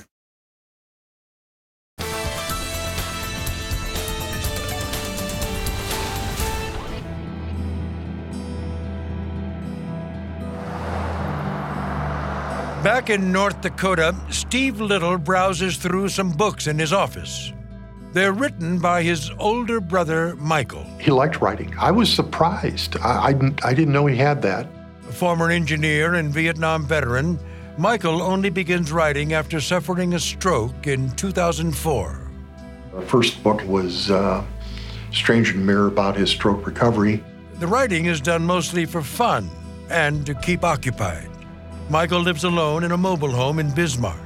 Back 12.81 13.09
in 13.09 13.33
North 13.33 13.59
Dakota, 13.59 14.15
Steve 14.29 14.79
Little 14.79 15.17
browses 15.17 15.75
through 15.75 16.07
some 16.07 16.31
books 16.31 16.65
in 16.65 16.79
his 16.79 16.93
office. 16.93 17.51
They're 18.11 18.33
written 18.33 18.79
by 18.79 19.03
his 19.03 19.29
older 19.37 19.79
brother, 19.79 20.35
Michael. 20.37 20.83
He 20.99 21.11
liked 21.11 21.41
writing. 21.41 21.73
I 21.79 21.91
was 21.91 22.11
surprised. 22.11 22.97
I, 22.97 23.27
I, 23.27 23.33
didn't- 23.33 23.63
I 23.65 23.73
didn't 23.73 23.93
know 23.93 24.05
he 24.07 24.15
had 24.15 24.41
that. 24.41 24.67
A 25.07 25.11
former 25.11 25.51
engineer 25.51 26.15
and 26.15 26.33
Vietnam 26.33 26.85
veteran, 26.85 27.39
Michael 27.77 28.21
only 28.21 28.49
begins 28.49 28.91
writing 28.91 29.33
after 29.33 29.61
suffering 29.61 30.13
a 30.15 30.19
stroke 30.19 30.87
in 30.87 31.11
2004. 31.11 32.21
The 32.93 33.01
first 33.03 33.41
book 33.43 33.63
was 33.65 34.09
uh, 34.09 34.43
Stranger 35.11 35.53
in 35.53 35.59
the 35.61 35.65
Mirror 35.65 35.87
about 35.87 36.15
his 36.17 36.29
stroke 36.31 36.65
recovery. 36.65 37.23
The 37.59 37.67
writing 37.67 38.05
is 38.05 38.19
done 38.21 38.43
mostly 38.43 38.85
for 38.85 39.01
fun 39.01 39.49
and 39.89 40.25
to 40.25 40.33
keep 40.33 40.63
occupied. 40.63 41.29
Michael 41.89 42.19
lives 42.21 42.43
alone 42.43 42.83
in 42.83 42.91
a 42.91 42.97
mobile 42.97 43.31
home 43.31 43.59
in 43.59 43.71
Bismarck. 43.71 44.19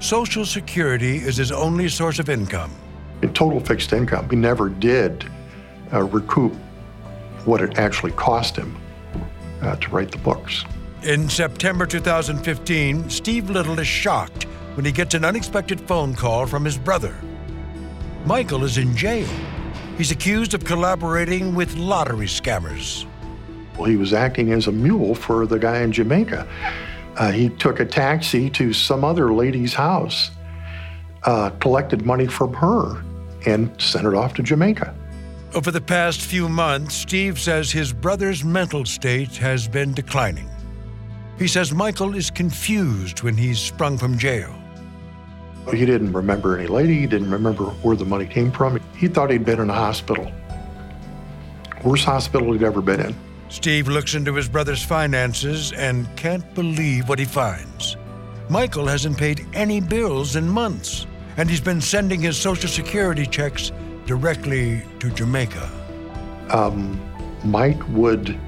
Social 0.00 0.44
Security 0.44 1.16
is 1.16 1.36
his 1.36 1.52
only 1.52 1.88
source 1.88 2.18
of 2.18 2.28
income. 2.28 2.70
In 3.22 3.32
total 3.32 3.60
fixed 3.60 3.92
income, 3.92 4.28
he 4.28 4.36
never 4.36 4.68
did 4.68 5.24
uh, 5.92 6.02
recoup 6.04 6.54
what 7.44 7.60
it 7.60 7.78
actually 7.78 8.12
cost 8.12 8.56
him 8.56 8.76
uh, 9.62 9.76
to 9.76 9.90
write 9.90 10.10
the 10.10 10.18
books. 10.18 10.64
In 11.02 11.28
September 11.28 11.86
2015, 11.86 13.08
Steve 13.08 13.48
Little 13.48 13.78
is 13.78 13.86
shocked 13.86 14.44
when 14.74 14.84
he 14.84 14.92
gets 14.92 15.14
an 15.14 15.24
unexpected 15.24 15.80
phone 15.80 16.14
call 16.14 16.46
from 16.46 16.64
his 16.64 16.76
brother. 16.76 17.14
Michael 18.26 18.64
is 18.64 18.76
in 18.76 18.94
jail. 18.96 19.28
He's 19.96 20.10
accused 20.10 20.52
of 20.52 20.64
collaborating 20.64 21.54
with 21.54 21.76
lottery 21.76 22.26
scammers. 22.26 23.06
Well, 23.76 23.88
he 23.88 23.96
was 23.96 24.12
acting 24.12 24.52
as 24.52 24.66
a 24.66 24.72
mule 24.72 25.14
for 25.14 25.46
the 25.46 25.58
guy 25.58 25.82
in 25.82 25.92
Jamaica. 25.92 26.46
Uh, 27.16 27.30
he 27.30 27.48
took 27.48 27.80
a 27.80 27.84
taxi 27.84 28.50
to 28.50 28.72
some 28.72 29.04
other 29.04 29.32
lady's 29.32 29.72
house, 29.72 30.30
uh, 31.24 31.50
collected 31.60 32.04
money 32.04 32.26
from 32.26 32.52
her, 32.54 33.02
and 33.46 33.70
sent 33.80 34.06
it 34.06 34.14
off 34.14 34.34
to 34.34 34.42
Jamaica. 34.42 34.94
Over 35.54 35.70
the 35.70 35.80
past 35.80 36.20
few 36.20 36.48
months, 36.48 36.94
Steve 36.94 37.38
says 37.38 37.70
his 37.70 37.92
brother's 37.92 38.44
mental 38.44 38.84
state 38.84 39.36
has 39.36 39.68
been 39.68 39.94
declining. 39.94 40.50
He 41.38 41.48
says 41.48 41.72
Michael 41.72 42.14
is 42.14 42.30
confused 42.30 43.22
when 43.22 43.36
he's 43.36 43.58
sprung 43.58 43.96
from 43.98 44.18
jail. 44.18 44.54
He 45.72 45.84
didn't 45.84 46.12
remember 46.12 46.58
any 46.58 46.66
lady, 46.68 47.00
he 47.00 47.06
didn't 47.06 47.30
remember 47.30 47.64
where 47.82 47.96
the 47.96 48.04
money 48.04 48.26
came 48.26 48.52
from. 48.52 48.80
He 48.96 49.08
thought 49.08 49.30
he'd 49.30 49.44
been 49.44 49.60
in 49.60 49.70
a 49.70 49.74
hospital. 49.74 50.30
Worst 51.84 52.04
hospital 52.04 52.52
he'd 52.52 52.62
ever 52.62 52.80
been 52.80 53.00
in. 53.00 53.14
Steve 53.48 53.88
looks 53.88 54.14
into 54.14 54.34
his 54.34 54.48
brother's 54.48 54.84
finances 54.84 55.72
and 55.72 56.08
can't 56.16 56.54
believe 56.54 57.08
what 57.08 57.18
he 57.18 57.24
finds. 57.24 57.96
Michael 58.48 58.86
hasn't 58.86 59.18
paid 59.18 59.44
any 59.54 59.80
bills 59.80 60.36
in 60.36 60.48
months, 60.48 61.06
and 61.36 61.50
he's 61.50 61.60
been 61.60 61.80
sending 61.80 62.20
his 62.20 62.36
Social 62.36 62.68
Security 62.68 63.26
checks 63.26 63.72
directly 64.06 64.84
to 65.00 65.10
Jamaica. 65.10 65.68
Um, 66.50 67.00
Mike 67.44 67.80
would 67.88 68.38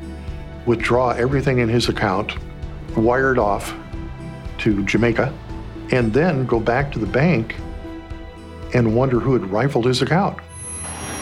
withdraw 0.66 1.10
everything 1.10 1.58
in 1.58 1.68
his 1.68 1.88
account, 1.88 2.36
wire 2.96 3.32
it 3.32 3.38
off 3.38 3.74
to 4.58 4.84
Jamaica, 4.84 5.36
and 5.90 6.12
then 6.12 6.46
go 6.46 6.60
back 6.60 6.92
to 6.92 7.00
the 7.00 7.06
bank 7.06 7.56
and 8.74 8.94
wonder 8.94 9.18
who 9.18 9.32
had 9.32 9.50
rifled 9.50 9.84
his 9.84 10.00
account. 10.00 10.38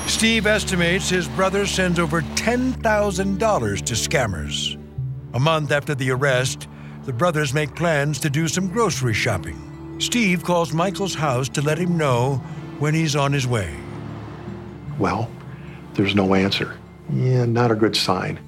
Steve 0.07 0.47
estimates 0.47 1.09
his 1.09 1.29
brother 1.29 1.67
sends 1.67 1.99
over 1.99 2.21
$10,000 2.21 2.77
to 3.85 3.95
scammers. 3.95 4.79
A 5.35 5.41
month 5.41 5.73
after 5.73 5.95
the 5.95 6.11
arrest, 6.11 6.69
the 7.07 7.13
brothers 7.13 7.55
make 7.55 7.75
plans 7.77 8.19
to 8.19 8.29
do 8.29 8.49
some 8.49 8.67
grocery 8.69 9.15
shopping. 9.15 9.97
Steve 10.01 10.43
calls 10.43 10.73
Michael's 10.73 11.15
house 11.15 11.49
to 11.51 11.63
let 11.63 11.79
him 11.79 11.97
know 11.97 12.37
when 12.81 12.95
he's 12.95 13.15
on 13.15 13.33
his 13.33 13.47
way. 13.47 13.75
Well, 14.99 15.31
there's 15.95 16.17
no 16.17 16.35
answer. 16.35 16.77
Yeah, 17.11 17.45
not 17.45 17.71
a 17.71 17.77
good 17.77 17.97
sign. 17.97 18.41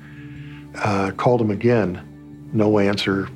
Uh, 0.74 1.12
called 1.16 1.40
him 1.40 1.52
again. 1.52 2.50
No 2.52 2.80
answer. 2.80 3.28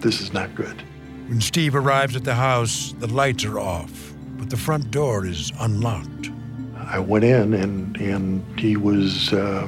This 0.00 0.20
is 0.20 0.34
not 0.34 0.54
good. 0.54 0.82
When 1.28 1.40
Steve 1.40 1.74
arrives 1.74 2.14
at 2.14 2.24
the 2.24 2.34
house, 2.34 2.94
the 2.98 3.06
lights 3.06 3.44
are 3.46 3.58
off, 3.58 4.12
but 4.36 4.50
the 4.50 4.56
front 4.56 4.90
door 4.90 5.24
is 5.24 5.50
unlocked. 5.60 6.30
I 6.76 6.98
went 6.98 7.24
in 7.24 7.54
and 7.54 7.96
and 7.96 8.60
he 8.60 8.76
was 8.76 9.32
uh, 9.32 9.66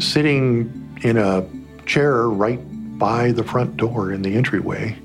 sitting 0.00 0.98
in 1.02 1.16
a 1.16 1.46
chair 1.86 2.28
right 2.28 2.58
by 3.04 3.32
the 3.32 3.44
front 3.44 3.76
door 3.76 4.12
in 4.12 4.22
the 4.22 4.34
entryway, 4.34 4.96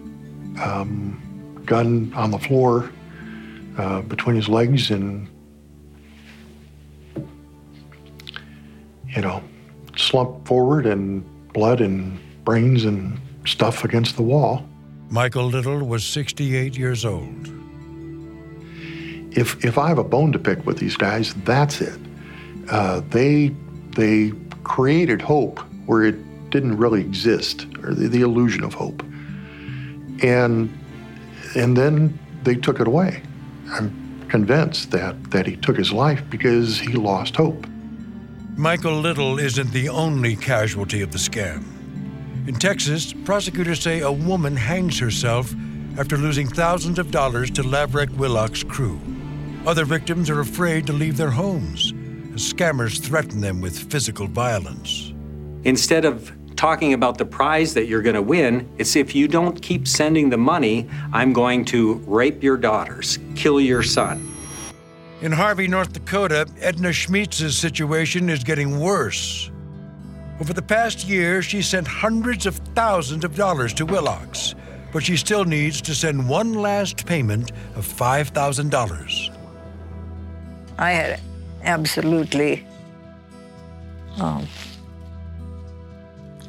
um, 0.63 1.61
gun 1.65 2.13
on 2.15 2.31
the 2.31 2.39
floor 2.39 2.89
uh, 3.77 4.01
between 4.03 4.37
his 4.37 4.47
legs, 4.47 4.89
and 4.89 5.27
you 9.13 9.21
know, 9.21 9.43
slumped 9.97 10.47
forward 10.47 10.85
and 10.85 11.25
blood 11.51 11.81
and 11.81 12.17
brains 12.45 12.85
and 12.85 13.19
stuff 13.45 13.83
against 13.83 14.15
the 14.15 14.23
wall. 14.23 14.65
Michael 15.09 15.47
Little 15.47 15.85
was 15.85 16.05
68 16.05 16.77
years 16.77 17.03
old. 17.03 17.51
If 19.31 19.65
if 19.65 19.77
I 19.77 19.89
have 19.89 19.97
a 19.97 20.05
bone 20.05 20.31
to 20.31 20.39
pick 20.39 20.65
with 20.65 20.77
these 20.77 20.95
guys, 20.95 21.33
that's 21.43 21.81
it. 21.81 21.99
Uh, 22.69 23.01
they 23.09 23.53
they 23.97 24.31
created 24.63 25.21
hope 25.21 25.59
where 25.85 26.05
it 26.05 26.15
didn't 26.49 26.77
really 26.77 27.01
exist, 27.01 27.65
or 27.83 27.93
the, 27.93 28.07
the 28.07 28.21
illusion 28.21 28.63
of 28.63 28.73
hope, 28.73 29.03
and 30.23 30.69
and 31.55 31.75
then 31.75 32.17
they 32.43 32.55
took 32.55 32.79
it 32.79 32.87
away. 32.87 33.21
I'm 33.71 34.27
convinced 34.29 34.91
that 34.91 35.31
that 35.31 35.45
he 35.45 35.55
took 35.55 35.77
his 35.77 35.91
life 35.91 36.23
because 36.29 36.79
he 36.79 36.93
lost 36.93 37.35
hope. 37.35 37.65
Michael 38.55 38.99
Little 38.99 39.39
isn't 39.39 39.71
the 39.71 39.89
only 39.89 40.35
casualty 40.35 41.01
of 41.01 41.11
the 41.11 41.17
scam. 41.17 41.63
In 42.47 42.55
Texas, 42.55 43.13
prosecutors 43.13 43.79
say 43.81 43.99
a 43.99 44.11
woman 44.11 44.55
hangs 44.55 44.99
herself 44.99 45.53
after 45.97 46.17
losing 46.17 46.47
thousands 46.47 46.99
of 46.99 47.11
dollars 47.11 47.51
to 47.51 47.63
Lavrick 47.63 48.09
Willock's 48.17 48.63
crew. 48.63 48.99
Other 49.65 49.85
victims 49.85 50.29
are 50.29 50.39
afraid 50.39 50.87
to 50.87 50.93
leave 50.93 51.17
their 51.17 51.31
homes 51.31 51.93
as 52.33 52.53
scammers 52.53 52.99
threaten 52.99 53.41
them 53.41 53.61
with 53.61 53.91
physical 53.91 54.27
violence. 54.27 55.13
Instead 55.63 56.05
of 56.05 56.31
talking 56.59 56.91
about 56.91 57.17
the 57.17 57.25
prize 57.25 57.73
that 57.73 57.87
you're 57.87 58.01
going 58.01 58.15
to 58.15 58.21
win, 58.21 58.69
it's 58.77 58.97
if 58.97 59.15
you 59.15 59.29
don't 59.29 59.61
keep 59.61 59.87
sending 59.87 60.29
the 60.29 60.37
money, 60.37 60.89
I'm 61.13 61.31
going 61.31 61.63
to 61.65 61.93
rape 62.05 62.43
your 62.43 62.57
daughters, 62.57 63.17
kill 63.33 63.61
your 63.61 63.81
son. 63.81 64.29
In 65.21 65.31
Harvey, 65.31 65.69
North 65.69 65.93
Dakota, 65.93 66.45
Edna 66.59 66.91
Schmitz's 66.91 67.57
situation 67.57 68.27
is 68.27 68.43
getting 68.43 68.77
worse. 68.77 69.51
Over 70.41 70.51
the 70.51 70.61
past 70.61 71.07
year, 71.07 71.41
she 71.41 71.61
sent 71.61 71.87
hundreds 71.87 72.45
of 72.45 72.57
thousands 72.75 73.23
of 73.23 73.37
dollars 73.37 73.73
to 73.75 73.85
Willocks, 73.85 74.53
but 74.91 75.01
she 75.01 75.15
still 75.15 75.45
needs 75.45 75.81
to 75.83 75.95
send 75.95 76.27
one 76.27 76.55
last 76.55 77.05
payment 77.05 77.53
of 77.75 77.87
$5,000. 77.87 79.37
I 80.77 80.91
had 80.91 81.21
absolutely 81.63 82.67
um, 84.17 84.45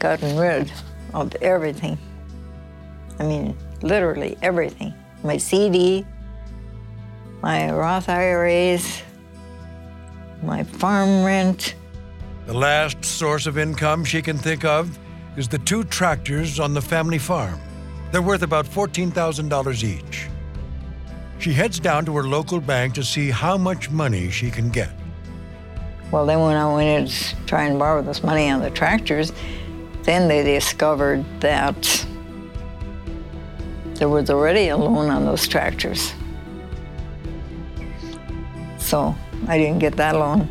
gotten 0.01 0.37
rid 0.37 0.73
of 1.15 1.35
everything. 1.37 1.97
I 3.19 3.25
mean, 3.25 3.57
literally 3.83 4.37
everything. 4.43 4.95
My 5.23 5.37
CD, 5.37 6.05
my 7.43 7.71
Roth 7.71 8.09
IRAs, 8.09 9.03
my 10.43 10.65
farm 10.65 11.25
rent. 11.25 11.75
The 12.47 12.55
last 12.55 13.05
source 13.05 13.47
of 13.47 13.59
income 13.59 14.05
she 14.05 14.23
can 14.23 14.39
think 14.39 14.65
of 14.65 14.99
is 15.37 15.47
the 15.47 15.59
two 15.59 15.85
tractors 15.85 16.59
on 16.59 16.75
the 16.75 16.81
family 16.83 17.19
farm. 17.19 17.61
They're 18.11 18.23
worth 18.23 18.43
about 18.43 18.67
$14,000 18.67 19.85
each. 19.85 20.29
She 21.39 21.53
heads 21.53 21.79
down 21.79 22.05
to 22.07 22.17
her 22.17 22.25
local 22.25 22.61
bank 22.61 22.95
to 22.95 23.05
see 23.05 23.31
how 23.31 23.57
much 23.57 23.91
money 23.91 24.31
she 24.31 24.51
can 24.51 24.71
get. 24.71 24.91
Well, 26.11 26.27
then 26.27 26.41
when 26.41 26.57
I 26.57 26.75
went 26.75 26.89
in 26.89 27.07
to 27.07 27.47
try 27.47 27.65
and 27.65 27.79
borrow 27.79 28.03
this 28.03 28.23
money 28.23 28.51
on 28.51 28.61
the 28.61 28.71
tractors, 28.71 29.33
then 30.05 30.29
they 30.29 30.43
discovered 30.43 31.25
that 31.41 32.07
there 33.95 34.09
was 34.09 34.31
already 34.31 34.69
a 34.69 34.77
loan 34.77 35.11
on 35.11 35.25
those 35.25 35.47
tractors. 35.47 36.15
So 38.79 39.15
I 39.47 39.59
didn't 39.59 39.79
get 39.79 39.97
that 39.97 40.15
loan. 40.17 40.49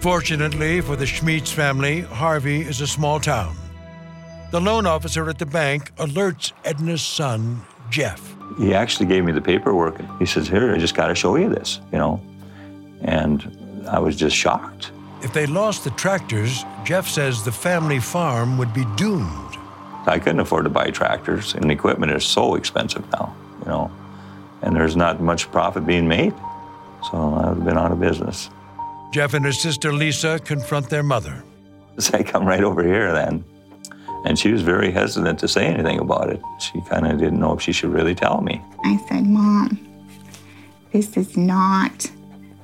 Fortunately 0.00 0.80
for 0.80 0.94
the 0.96 1.06
Schmitz 1.06 1.50
family, 1.50 2.02
Harvey 2.02 2.60
is 2.60 2.80
a 2.80 2.86
small 2.86 3.18
town. 3.18 3.56
The 4.52 4.60
loan 4.60 4.86
officer 4.86 5.28
at 5.28 5.38
the 5.38 5.46
bank 5.46 5.94
alerts 5.96 6.52
Edna's 6.64 7.02
son, 7.02 7.62
Jeff. 7.90 8.36
He 8.58 8.74
actually 8.74 9.06
gave 9.06 9.24
me 9.24 9.32
the 9.32 9.40
paperwork. 9.40 10.00
He 10.18 10.26
says, 10.26 10.46
Here, 10.46 10.72
I 10.72 10.78
just 10.78 10.94
got 10.94 11.08
to 11.08 11.14
show 11.14 11.36
you 11.36 11.48
this, 11.48 11.80
you 11.90 11.98
know. 11.98 12.20
And 13.00 13.84
I 13.90 13.98
was 13.98 14.14
just 14.14 14.36
shocked. 14.36 14.92
If 15.26 15.32
they 15.32 15.46
lost 15.46 15.82
the 15.82 15.90
tractors, 15.90 16.64
Jeff 16.84 17.08
says 17.08 17.44
the 17.44 17.50
family 17.50 17.98
farm 17.98 18.58
would 18.58 18.72
be 18.72 18.84
doomed. 18.94 19.56
I 20.06 20.20
couldn't 20.20 20.38
afford 20.38 20.66
to 20.66 20.70
buy 20.70 20.90
tractors, 20.90 21.52
and 21.56 21.68
equipment 21.68 22.12
is 22.12 22.24
so 22.24 22.54
expensive 22.54 23.04
now, 23.10 23.34
you 23.58 23.66
know. 23.66 23.90
And 24.62 24.76
there's 24.76 24.94
not 24.94 25.20
much 25.20 25.50
profit 25.50 25.84
being 25.84 26.06
made. 26.06 26.32
So 27.10 27.14
I 27.14 27.48
would 27.48 27.56
have 27.56 27.64
been 27.64 27.76
out 27.76 27.90
of 27.90 27.98
business. 27.98 28.50
Jeff 29.10 29.34
and 29.34 29.44
his 29.44 29.58
sister 29.60 29.92
Lisa 29.92 30.38
confront 30.38 30.90
their 30.90 31.02
mother. 31.02 31.42
So 31.98 32.16
I 32.16 32.22
come 32.22 32.46
right 32.46 32.62
over 32.62 32.84
here 32.84 33.12
then. 33.12 33.44
And 34.24 34.38
she 34.38 34.52
was 34.52 34.62
very 34.62 34.92
hesitant 34.92 35.40
to 35.40 35.48
say 35.48 35.66
anything 35.66 35.98
about 35.98 36.30
it. 36.30 36.40
She 36.60 36.80
kind 36.82 37.04
of 37.04 37.18
didn't 37.18 37.40
know 37.40 37.54
if 37.54 37.62
she 37.62 37.72
should 37.72 37.90
really 37.90 38.14
tell 38.14 38.42
me. 38.42 38.62
I 38.84 38.96
said, 39.08 39.26
Mom, 39.26 39.76
this 40.92 41.16
is 41.16 41.36
not 41.36 42.08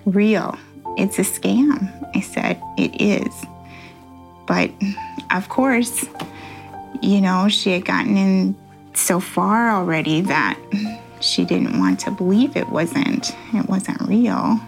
real. 0.04 0.56
It's 0.96 1.18
a 1.18 1.22
scam. 1.22 1.90
I 2.14 2.20
said, 2.20 2.60
It 2.76 3.00
is. 3.00 3.46
But 4.46 4.70
of 5.30 5.48
course, 5.48 6.04
you 7.00 7.20
know, 7.20 7.48
she 7.48 7.72
had 7.72 7.84
gotten 7.84 8.16
in 8.16 8.56
so 8.94 9.20
far 9.20 9.70
already 9.70 10.20
that 10.20 10.58
she 11.20 11.44
didn't 11.44 11.78
want 11.78 12.00
to 12.00 12.10
believe 12.10 12.56
it 12.56 12.68
wasn't 12.68 13.34
it 13.54 13.68
wasn't 13.68 14.00
real. 14.02 14.60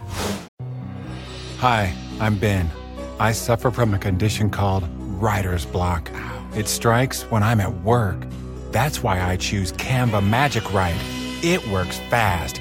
Hi, 1.59 1.95
I'm 2.21 2.37
Ben. 2.39 2.71
I 3.19 3.33
suffer 3.33 3.71
from 3.71 3.95
a 3.95 3.99
condition 3.99 4.51
called 4.51 4.89
writer's 4.99 5.65
block. 5.67 6.11
It 6.55 6.69
strikes 6.69 7.23
when 7.31 7.43
I'm 7.43 7.61
at 7.61 7.73
work. 7.83 8.27
That's 8.71 9.03
why 9.03 9.21
I 9.21 9.37
choose 9.37 9.73
Canva 9.73 10.27
Magic 10.27 10.73
Write. 10.73 10.97
It 11.43 11.67
works 11.69 11.99
fast, 12.11 12.61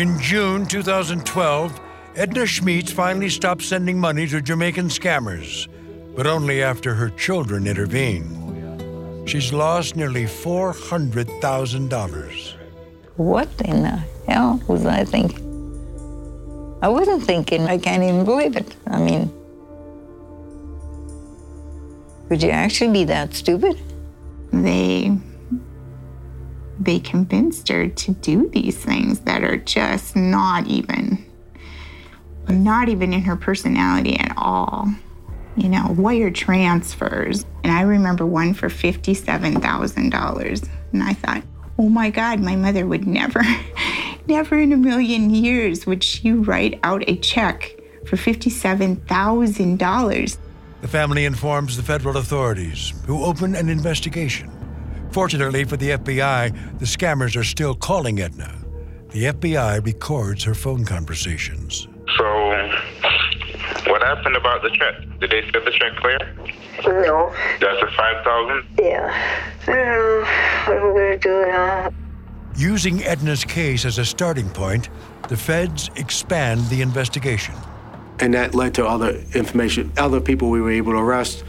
In 0.00 0.18
June 0.18 0.64
2012, 0.64 1.78
Edna 2.16 2.46
Schmitz 2.46 2.90
finally 2.90 3.28
stopped 3.28 3.60
sending 3.60 4.00
money 4.00 4.26
to 4.28 4.40
Jamaican 4.40 4.88
scammers, 4.88 5.68
but 6.16 6.26
only 6.26 6.62
after 6.62 6.94
her 6.94 7.10
children 7.10 7.66
intervened. 7.66 9.28
She's 9.28 9.52
lost 9.52 9.96
nearly 9.96 10.24
$400,000. 10.24 12.54
What 13.16 13.50
in 13.62 13.82
the 13.82 14.02
hell 14.26 14.62
was 14.68 14.86
I 14.86 15.04
thinking? 15.04 15.46
I 16.80 16.88
wasn't 16.88 17.22
thinking, 17.22 17.66
I 17.66 17.76
can't 17.76 18.02
even 18.02 18.24
believe 18.24 18.56
it. 18.56 18.74
I 18.86 19.02
mean, 19.02 19.30
could 22.30 22.42
you 22.42 22.48
actually 22.48 22.90
be 22.90 23.04
that 23.04 23.34
stupid? 23.34 23.78
They 24.50 25.14
they 26.80 26.98
convinced 26.98 27.68
her 27.68 27.88
to 27.88 28.12
do 28.12 28.48
these 28.48 28.76
things 28.76 29.20
that 29.20 29.44
are 29.44 29.58
just 29.58 30.16
not 30.16 30.66
even 30.66 31.24
not 32.48 32.88
even 32.88 33.12
in 33.12 33.20
her 33.20 33.36
personality 33.36 34.18
at 34.18 34.32
all. 34.36 34.88
You 35.56 35.68
know, 35.68 35.94
wire 35.96 36.30
transfers. 36.30 37.44
And 37.62 37.72
I 37.72 37.82
remember 37.82 38.26
one 38.26 38.54
for 38.54 38.68
$57,000. 38.68 40.68
And 40.92 41.02
I 41.02 41.12
thought, 41.12 41.42
oh 41.78 41.88
my 41.88 42.10
God, 42.10 42.40
my 42.40 42.56
mother 42.56 42.86
would 42.86 43.06
never, 43.06 43.42
never 44.26 44.58
in 44.58 44.72
a 44.72 44.76
million 44.76 45.30
years 45.30 45.86
would 45.86 46.02
she 46.02 46.32
write 46.32 46.80
out 46.82 47.08
a 47.08 47.16
check 47.16 47.70
for 48.06 48.16
$57,000. 48.16 50.36
The 50.80 50.88
family 50.88 51.26
informs 51.26 51.76
the 51.76 51.82
federal 51.82 52.16
authorities, 52.16 52.94
who 53.06 53.24
open 53.24 53.54
an 53.54 53.68
investigation. 53.68 54.50
Fortunately 55.10 55.64
for 55.64 55.76
the 55.76 55.90
FBI, 55.90 56.78
the 56.78 56.84
scammers 56.84 57.36
are 57.36 57.44
still 57.44 57.74
calling 57.74 58.20
Edna. 58.20 58.56
The 59.10 59.24
FBI 59.24 59.84
records 59.84 60.44
her 60.44 60.54
phone 60.54 60.84
conversations. 60.84 61.88
So, 62.16 62.24
what 63.90 64.02
happened 64.02 64.36
about 64.36 64.62
the 64.62 64.70
check? 64.70 64.94
Did 65.18 65.30
they 65.30 65.42
set 65.50 65.64
the 65.64 65.72
check 65.72 65.96
clear? 65.96 66.18
No. 66.84 67.34
That's 67.60 67.80
the 67.80 67.88
5000 67.96 68.64
Yeah. 68.78 69.12
I 69.62 69.66
don't 69.66 69.76
know 69.76 70.24
what 70.66 70.76
I'm 70.76 70.94
gonna 70.94 71.18
do 71.18 71.46
now. 71.48 71.86
Uh, 71.86 71.90
Using 72.56 73.02
Edna's 73.04 73.44
case 73.44 73.84
as 73.84 73.98
a 73.98 74.04
starting 74.04 74.48
point, 74.50 74.90
the 75.28 75.36
feds 75.36 75.90
expand 75.96 76.60
the 76.68 76.82
investigation. 76.82 77.54
And 78.20 78.34
that 78.34 78.54
led 78.54 78.74
to 78.74 78.86
other 78.86 79.22
information, 79.34 79.92
other 79.96 80.20
people 80.20 80.50
we 80.50 80.60
were 80.60 80.70
able 80.70 80.92
to 80.92 80.98
arrest, 80.98 81.42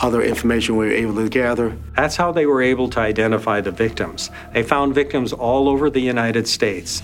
other 0.00 0.22
information 0.22 0.76
we 0.76 0.86
were 0.86 0.92
able 0.92 1.14
to 1.16 1.28
gather. 1.28 1.76
That's 1.96 2.16
how 2.16 2.32
they 2.32 2.46
were 2.46 2.62
able 2.62 2.88
to 2.90 3.00
identify 3.00 3.60
the 3.60 3.70
victims. 3.70 4.30
They 4.52 4.62
found 4.62 4.94
victims 4.94 5.32
all 5.32 5.68
over 5.68 5.90
the 5.90 6.00
United 6.00 6.48
States. 6.48 7.02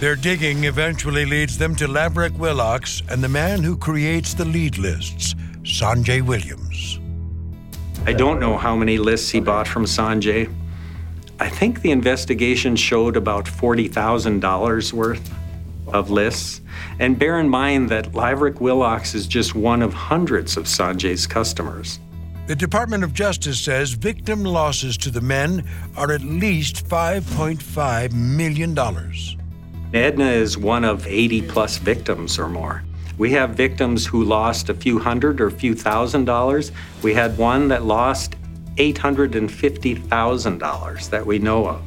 Their 0.00 0.16
digging 0.16 0.64
eventually 0.64 1.24
leads 1.24 1.56
them 1.56 1.74
to 1.76 1.88
Lavrick 1.88 2.36
Willocks 2.36 3.02
and 3.10 3.24
the 3.24 3.28
man 3.28 3.62
who 3.62 3.76
creates 3.76 4.34
the 4.34 4.44
lead 4.44 4.76
lists, 4.76 5.34
Sanjay 5.62 6.20
Williams. 6.20 7.00
I 8.04 8.12
don't 8.12 8.38
know 8.38 8.58
how 8.58 8.76
many 8.76 8.98
lists 8.98 9.30
he 9.30 9.40
bought 9.40 9.66
from 9.66 9.84
Sanjay. 9.84 10.52
I 11.40 11.48
think 11.48 11.80
the 11.80 11.90
investigation 11.90 12.76
showed 12.76 13.16
about 13.16 13.46
$40,000 13.46 14.92
worth 14.92 15.30
of 15.88 16.10
lists. 16.10 16.60
And 16.98 17.18
bear 17.18 17.38
in 17.40 17.48
mind 17.48 17.88
that 17.88 18.12
Lavrick 18.12 18.54
Willocks 18.54 19.14
is 19.14 19.26
just 19.26 19.54
one 19.54 19.82
of 19.82 19.94
hundreds 19.94 20.56
of 20.56 20.64
Sanjay's 20.64 21.26
customers. 21.26 21.98
The 22.46 22.54
Department 22.54 23.02
of 23.02 23.12
Justice 23.12 23.58
says 23.58 23.90
victim 23.90 24.44
losses 24.44 24.96
to 24.98 25.10
the 25.10 25.20
men 25.20 25.64
are 25.96 26.12
at 26.12 26.20
least 26.20 26.86
$5.5 26.86 28.12
million. 28.12 28.78
Edna 29.92 30.26
is 30.26 30.56
one 30.56 30.84
of 30.84 31.04
80 31.08 31.42
plus 31.42 31.78
victims 31.78 32.38
or 32.38 32.48
more. 32.48 32.84
We 33.18 33.32
have 33.32 33.56
victims 33.56 34.06
who 34.06 34.22
lost 34.22 34.68
a 34.68 34.74
few 34.74 35.00
hundred 35.00 35.40
or 35.40 35.48
a 35.48 35.50
few 35.50 35.74
thousand 35.74 36.26
dollars. 36.26 36.70
We 37.02 37.14
had 37.14 37.36
one 37.36 37.66
that 37.66 37.84
lost 37.84 38.36
$850,000 38.76 41.10
that 41.10 41.26
we 41.26 41.40
know 41.40 41.66
of. 41.66 41.82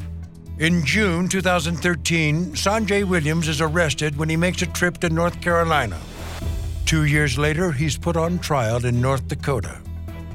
In 0.57 0.83
June 0.83 1.29
2013, 1.29 2.47
Sanjay 2.47 3.05
Williams 3.05 3.47
is 3.47 3.61
arrested 3.61 4.17
when 4.17 4.27
he 4.27 4.35
makes 4.35 4.61
a 4.61 4.65
trip 4.65 4.97
to 4.97 5.09
North 5.09 5.39
Carolina. 5.39 5.97
Two 6.85 7.05
years 7.05 7.37
later, 7.37 7.71
he's 7.71 7.97
put 7.97 8.17
on 8.17 8.39
trial 8.39 8.83
in 8.83 8.99
North 8.99 9.25
Dakota. 9.29 9.79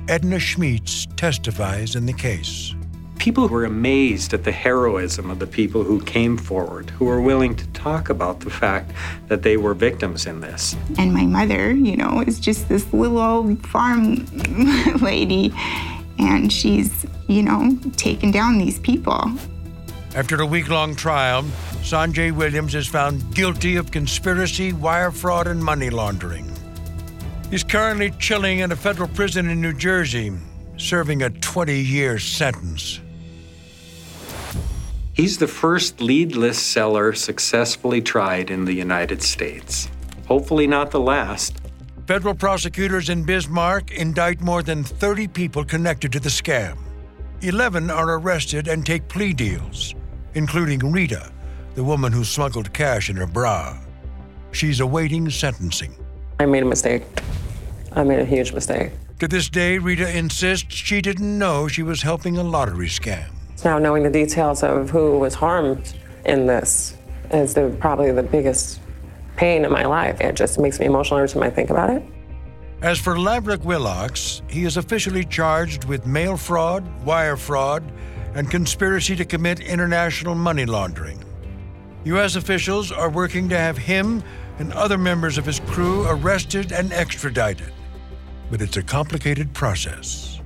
Edna 0.07 0.39
Schmitz 0.39 1.07
testifies 1.17 1.97
in 1.97 2.05
the 2.05 2.13
case. 2.13 2.75
People 3.19 3.49
were 3.49 3.65
amazed 3.65 4.35
at 4.35 4.45
the 4.45 4.53
heroism 4.53 5.31
of 5.31 5.39
the 5.39 5.47
people 5.47 5.83
who 5.83 5.99
came 6.03 6.37
forward, 6.37 6.91
who 6.91 7.07
were 7.07 7.23
willing 7.23 7.57
to 7.57 7.67
talk 7.69 8.11
about 8.11 8.41
the 8.41 8.51
fact 8.51 8.93
that 9.29 9.43
they 9.43 9.57
were 9.57 9.73
victims 9.73 10.27
in 10.27 10.41
this. 10.41 10.77
And 10.99 11.15
my 11.15 11.25
mother, 11.25 11.73
you 11.73 11.97
know, 11.97 12.21
is 12.21 12.39
just 12.39 12.69
this 12.69 12.93
little 12.93 13.19
old 13.19 13.67
farm 13.67 14.27
lady. 15.01 15.55
And 16.19 16.53
she's, 16.53 17.07
you 17.27 17.43
know, 17.43 17.79
taken 17.97 18.31
down 18.31 18.59
these 18.59 18.79
people. 18.81 19.33
After 20.15 20.43
a 20.43 20.47
week 20.47 20.69
long 20.69 20.95
trial, 20.95 21.45
Sanjay 21.81 22.31
Williams 22.31 22.75
is 22.75 22.87
found 22.87 23.35
guilty 23.35 23.77
of 23.77 23.91
conspiracy, 23.91 24.75
wire 24.75 25.11
fraud, 25.11 25.47
and 25.47 25.65
money 25.65 25.89
laundering. 25.89 26.54
He's 27.55 27.63
currently 27.63 28.11
chilling 28.19 28.59
in 28.59 28.73
a 28.73 28.77
federal 28.77 29.09
prison 29.11 29.49
in 29.49 29.61
New 29.61 29.75
Jersey, 29.75 30.33
serving 30.77 31.23
a 31.23 31.31
20 31.31 31.81
year 31.81 32.19
sentence. 32.19 32.99
He's 35.13 35.39
the 35.39 35.47
first 35.47 36.01
lead 36.01 36.35
list 36.35 36.73
seller 36.73 37.13
successfully 37.13 38.03
tried 38.03 38.51
in 38.51 38.65
the 38.65 38.73
United 38.73 39.23
States. 39.23 39.89
Hopefully, 40.27 40.67
not 40.67 40.91
the 40.91 40.99
last. 40.99 41.61
Federal 42.09 42.35
prosecutors 42.35 43.09
in 43.09 43.23
Bismarck 43.23 43.93
indict 43.93 44.41
more 44.41 44.65
than 44.65 44.83
30 44.83 45.29
people 45.29 45.65
connected 45.65 46.11
to 46.11 46.19
the 46.19 46.31
scam. 46.31 46.77
11 47.43 47.89
are 47.89 48.19
arrested 48.19 48.67
and 48.67 48.85
take 48.85 49.07
plea 49.07 49.33
deals, 49.33 49.95
including 50.35 50.91
Rita, 50.91 51.31
the 51.77 51.85
woman 51.85 52.13
who 52.13 52.25
smuggled 52.25 52.73
cash 52.73 53.11
in 53.11 53.15
her 53.15 53.29
bra. 53.29 53.79
She's 54.51 54.81
awaiting 54.81 55.31
sentencing. 55.31 55.95
I 56.41 56.47
made 56.47 56.65
a 56.65 56.67
mistake. 56.67 57.05
I 57.95 58.03
made 58.03 58.19
a 58.19 58.25
huge 58.25 58.53
mistake. 58.53 58.93
To 59.21 59.29
this 59.29 59.49
day, 59.49 59.79
Rita 59.79 60.17
insists 60.17 60.75
she 60.75 61.01
didn't 61.01 61.39
know 61.39 61.69
she 61.69 61.83
was 61.83 62.03
helping 62.03 62.37
a 62.37 62.43
lottery 62.43 62.89
scam. 62.89 63.27
Now, 63.65 63.79
knowing 63.79 64.03
the 64.03 64.11
details 64.11 64.63
of 64.63 64.91
who 64.91 65.19
was 65.19 65.35
harmed 65.35 65.95
in 66.25 66.47
this 66.47 66.97
is 67.31 67.55
the, 67.55 67.75
probably 67.81 68.11
the 68.11 68.23
biggest 68.23 68.81
pain 69.37 69.65
in 69.65 69.73
my 69.73 69.85
life. 69.85 70.21
It 70.21 70.35
just 70.35 70.59
makes 70.59 70.79
me 70.81 70.87
emotional 70.87 71.21
every 71.21 71.29
time 71.29 71.43
I 71.43 71.51
think 71.51 71.71
about 71.71 71.91
it. 71.91 72.03
As 72.83 72.99
for 72.99 73.15
Lavrick 73.15 73.63
Willocks, 73.63 74.43
he 74.51 74.65
is 74.65 74.77
officially 74.77 75.25
charged 75.25 75.85
with 75.85 76.07
mail 76.07 76.37
fraud, 76.37 76.85
wire 77.05 77.37
fraud, 77.37 77.83
and 78.35 78.51
conspiracy 78.51 79.17
to 79.17 79.25
commit 79.25 79.61
international 79.61 80.35
money 80.35 80.67
laundering. 80.67 81.25
U.S. 82.05 82.37
officials 82.37 82.93
are 82.93 83.09
working 83.09 83.49
to 83.49 83.57
have 83.57 83.79
him 83.79 84.23
and 84.59 84.73
other 84.73 84.99
members 84.99 85.39
of 85.39 85.47
his 85.47 85.61
crew 85.61 86.07
arrested 86.07 86.73
and 86.73 86.93
extradited. 86.93 87.73
But 88.55 88.63
it's 88.63 88.77
a 88.77 88.85
complicated 88.85 89.53
process. 89.53 90.41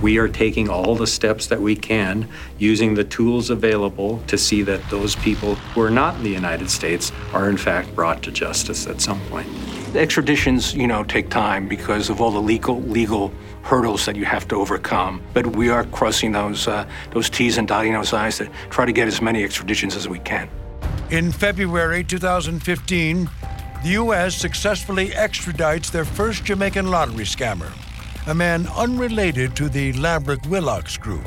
We 0.00 0.16
are 0.16 0.28
taking 0.28 0.70
all 0.70 0.94
the 0.94 1.06
steps 1.06 1.48
that 1.48 1.60
we 1.60 1.76
can 1.76 2.26
using 2.56 2.94
the 2.94 3.04
tools 3.04 3.50
available 3.50 4.22
to 4.28 4.38
see 4.38 4.62
that 4.62 4.80
those 4.88 5.14
people 5.16 5.56
who 5.56 5.82
are 5.82 5.90
not 5.90 6.14
in 6.14 6.22
the 6.22 6.30
United 6.30 6.70
States 6.70 7.12
are 7.34 7.50
in 7.50 7.58
fact 7.58 7.94
brought 7.94 8.22
to 8.22 8.32
justice 8.32 8.86
at 8.86 9.02
some 9.02 9.20
point. 9.28 9.46
Extraditions, 9.92 10.74
you 10.74 10.86
know, 10.86 11.04
take 11.04 11.28
time 11.28 11.68
because 11.68 12.08
of 12.08 12.22
all 12.22 12.30
the 12.30 12.40
legal 12.40 12.80
legal 12.80 13.30
hurdles 13.60 14.06
that 14.06 14.16
you 14.16 14.24
have 14.24 14.48
to 14.48 14.56
overcome. 14.56 15.20
But 15.34 15.48
we 15.48 15.68
are 15.68 15.84
crossing 15.84 16.32
those 16.32 16.66
uh, 16.66 16.88
those 17.10 17.28
T's 17.28 17.58
and 17.58 17.68
dotting 17.68 17.92
those 17.92 18.14
I's 18.14 18.38
to 18.38 18.48
try 18.70 18.86
to 18.86 18.92
get 18.92 19.06
as 19.06 19.20
many 19.20 19.44
extraditions 19.44 19.96
as 19.96 20.08
we 20.08 20.18
can. 20.20 20.48
In 21.10 21.30
February 21.30 22.04
2015, 22.04 23.28
the 23.82 23.90
U.S. 23.90 24.34
successfully 24.34 25.10
extradites 25.10 25.90
their 25.90 26.04
first 26.04 26.44
Jamaican 26.44 26.90
lottery 26.90 27.24
scammer, 27.24 27.70
a 28.26 28.34
man 28.34 28.66
unrelated 28.76 29.54
to 29.56 29.68
the 29.68 29.92
Lavrick 29.92 30.42
Willocks 30.46 30.98
group. 30.98 31.24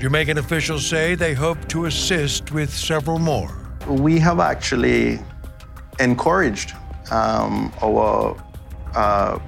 Jamaican 0.00 0.38
officials 0.38 0.86
say 0.86 1.14
they 1.14 1.34
hope 1.34 1.68
to 1.68 1.84
assist 1.84 2.50
with 2.52 2.72
several 2.72 3.18
more. 3.18 3.50
We 3.86 4.18
have 4.20 4.40
actually 4.40 5.20
encouraged 6.00 6.72
um, 7.10 7.72
our 7.82 8.42
uh, 8.94 9.38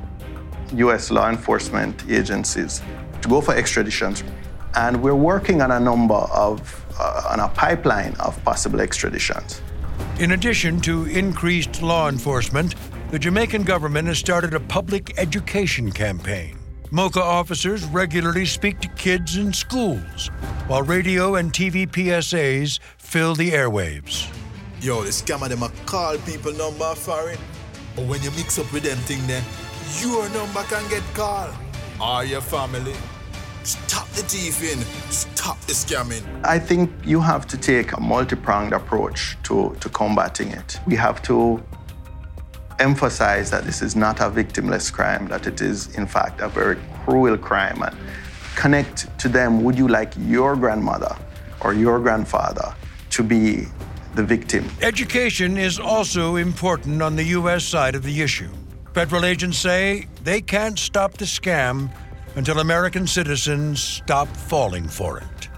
U.S. 0.75 1.11
law 1.11 1.31
enforcement 1.31 2.05
agencies 2.09 2.83
to 3.23 3.29
go 3.29 3.41
for 3.41 3.55
extraditions. 3.55 4.23
And 4.77 5.03
we're 5.03 5.15
working 5.15 5.63
on 5.63 5.71
a 5.71 5.81
number 5.81 6.15
of 6.15 6.85
uh, 6.99 7.29
on 7.31 7.41
a 7.41 7.49
pipeline 7.49 8.15
of 8.21 8.43
possible 8.45 8.81
extraditions. 8.81 9.61
In 10.21 10.31
addition 10.31 10.81
to 10.83 11.07
increased 11.07 11.83
law 11.83 12.09
enforcement, 12.09 12.77
the 13.11 13.19
Jamaican 13.19 13.65
government 13.65 14.07
has 14.07 14.17
started 14.17 14.55
a 14.55 14.61
public 14.61 15.19
education 15.19 15.91
campaign. 15.91 16.57
MOCA 16.93 17.21
officers 17.21 17.85
regularly 17.87 18.47
speak 18.47 18.79
to 18.79 18.89
kids 18.91 19.37
in 19.37 19.53
schools, 19.53 20.29
while 20.69 20.83
radio 20.83 21.35
and 21.35 21.53
TV 21.53 21.85
PSAs 21.89 22.79
fill 22.97 23.35
the 23.35 23.51
airwaves. 23.51 24.33
Yo, 24.81 25.03
the 25.03 25.09
scammer 25.09 25.49
them 25.49 25.65
a 25.65 25.69
call 25.85 26.17
people 26.19 26.53
number 26.53 26.95
foreign. 26.95 27.39
But 27.97 28.07
when 28.07 28.23
you 28.23 28.31
mix 28.33 28.57
up 28.57 28.73
with 28.73 28.85
them 28.85 28.99
thing 28.99 29.27
then, 29.27 29.43
your 30.01 30.29
number 30.29 30.63
can 30.65 30.89
get 30.89 31.03
called. 31.13 31.57
Or 32.01 32.25
your 32.25 32.41
family. 32.41 32.95
Stop 33.65 34.07
the 34.11 34.23
thieving. 34.23 34.85
Stop 35.11 35.59
the 35.63 35.73
scamming. 35.73 36.23
I 36.45 36.59
think 36.59 36.91
you 37.03 37.19
have 37.21 37.47
to 37.47 37.57
take 37.57 37.93
a 37.93 38.01
multi-pronged 38.01 38.75
approach 38.75 39.39
to, 39.45 39.75
to 39.81 39.89
combating 39.89 40.49
it. 40.49 40.79
We 40.87 40.97
have 40.97 41.23
to 41.23 41.63
emphasize 42.79 43.51
that 43.51 43.65
this 43.65 43.81
is 43.81 43.97
not 43.97 44.21
a 44.21 44.25
victimless 44.25 44.93
crime, 44.93 45.29
that 45.29 45.47
it 45.47 45.63
is, 45.63 45.95
in 45.97 46.07
fact, 46.07 46.43
a 46.43 46.49
very 46.49 46.77
cruel 47.05 47.39
crime. 47.39 47.83
And 47.83 47.97
connect 48.55 49.19
to 49.21 49.31
them 49.31 49.65
would 49.65 49.79
you 49.79 49.89
like 49.89 50.13
your 50.19 50.57
grandmother 50.57 51.17
or 51.63 51.73
your 51.73 52.01
grandfather 52.01 52.75
to 53.11 53.23
be 53.23 53.67
the 54.15 54.25
victim? 54.25 54.69
Education 54.83 55.57
is 55.57 55.81
also 55.81 56.37
important 56.37 57.01
on 57.01 57.17
the 57.17 57.25
U.S. 57.39 57.65
side 57.65 57.95
of 57.95 58.03
the 58.03 58.21
issue. 58.21 58.51
Federal 58.93 59.25
agents 59.25 59.57
say 59.57 60.07
they 60.23 60.43
can't 60.43 60.79
stop 60.79 61.15
the 61.15 61.25
scam 61.25 61.91
until 62.37 62.59
American 62.59 63.07
citizens 63.07 63.83
stop 63.83 64.29
falling 64.29 64.89
for 64.89 65.19
it. 65.19 65.49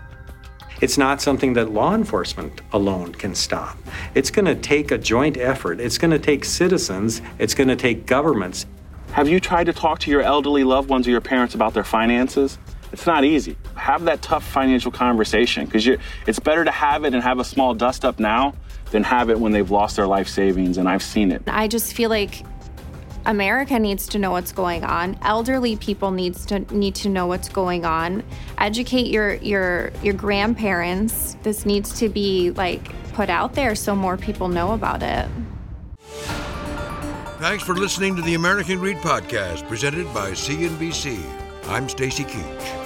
It's 0.83 0.99
not 0.99 1.23
something 1.23 1.55
that 1.55 1.71
law 1.71 1.95
enforcement 1.95 2.61
alone 2.73 3.13
can 3.13 3.35
stop. 3.35 3.79
It's 4.15 4.31
going 4.31 4.45
to 4.45 4.55
take 4.55 4.91
a 4.91 4.99
joint 4.99 5.39
effort. 5.39 5.81
It's 5.81 5.97
going 5.97 6.11
to 6.11 6.19
take 6.19 6.45
citizens. 6.45 7.23
It's 7.39 7.55
going 7.55 7.69
to 7.69 7.77
take 7.77 8.05
governments. 8.05 8.67
Have 9.13 9.27
you 9.27 9.41
tried 9.41 9.65
to 9.65 9.73
talk 9.73 10.01
to 10.01 10.11
your 10.11 10.21
elderly 10.21 10.65
loved 10.65 10.91
ones 10.91 11.09
or 11.09 11.11
your 11.11 11.23
parents 11.23 11.55
about 11.55 11.73
their 11.73 11.85
finances? 11.85 12.59
It's 12.93 13.07
not 13.07 13.25
easy. 13.25 13.57
Have 13.75 14.05
that 14.05 14.21
tough 14.21 14.47
financial 14.47 14.93
conversation 14.93 15.65
because 15.65 15.89
it's 16.27 16.39
better 16.39 16.65
to 16.65 16.71
have 16.71 17.05
it 17.05 17.15
and 17.15 17.23
have 17.23 17.39
a 17.39 17.45
small 17.45 17.73
dust 17.73 18.05
up 18.05 18.21
now 18.21 18.55
than 18.91 19.03
have 19.03 19.31
it 19.31 19.41
when 19.41 19.53
they've 19.53 19.71
lost 19.71 19.97
their 19.97 20.07
life 20.07 20.29
savings, 20.29 20.79
and 20.79 20.89
I've 20.89 21.03
seen 21.03 21.33
it. 21.33 21.43
I 21.47 21.69
just 21.69 21.95
feel 21.95 22.11
like 22.11 22.45
America 23.27 23.79
needs 23.79 24.07
to 24.09 24.19
know 24.19 24.31
what's 24.31 24.53
going 24.53 24.85
on. 24.85 25.19
Elderly 25.23 25.77
people 25.77 26.13
needs 26.13 26.47
to 26.47 26.61
need 26.75 26.95
to 26.95 27.09
know 27.09 27.27
what's 27.27 27.49
going 27.49 27.85
on. 27.85 28.23
Educate 28.59 29.09
your 29.09 29.35
your 29.35 29.93
your 30.03 30.15
grandparents. 30.15 31.37
This 31.43 31.67
needs 31.67 31.99
to 31.99 32.09
be 32.09 32.53
like 32.53 32.93
put 33.13 33.29
out 33.29 33.55
there 33.55 33.75
so 33.75 33.95
more 33.95 34.17
people 34.17 34.49
know 34.49 34.73
about 34.73 35.03
it. 35.03 35.29
Thanks 37.39 37.65
for 37.65 37.75
listening 37.75 38.17
to 38.17 38.23
the 38.23 38.35
American 38.35 38.79
Greed 38.79 38.97
podcast 38.99 39.69
presented 39.69 40.07
by 40.15 40.31
CNBC. 40.31 41.21
I'm 41.69 41.89
Stacy 41.89 42.25
Keach. 42.25 42.86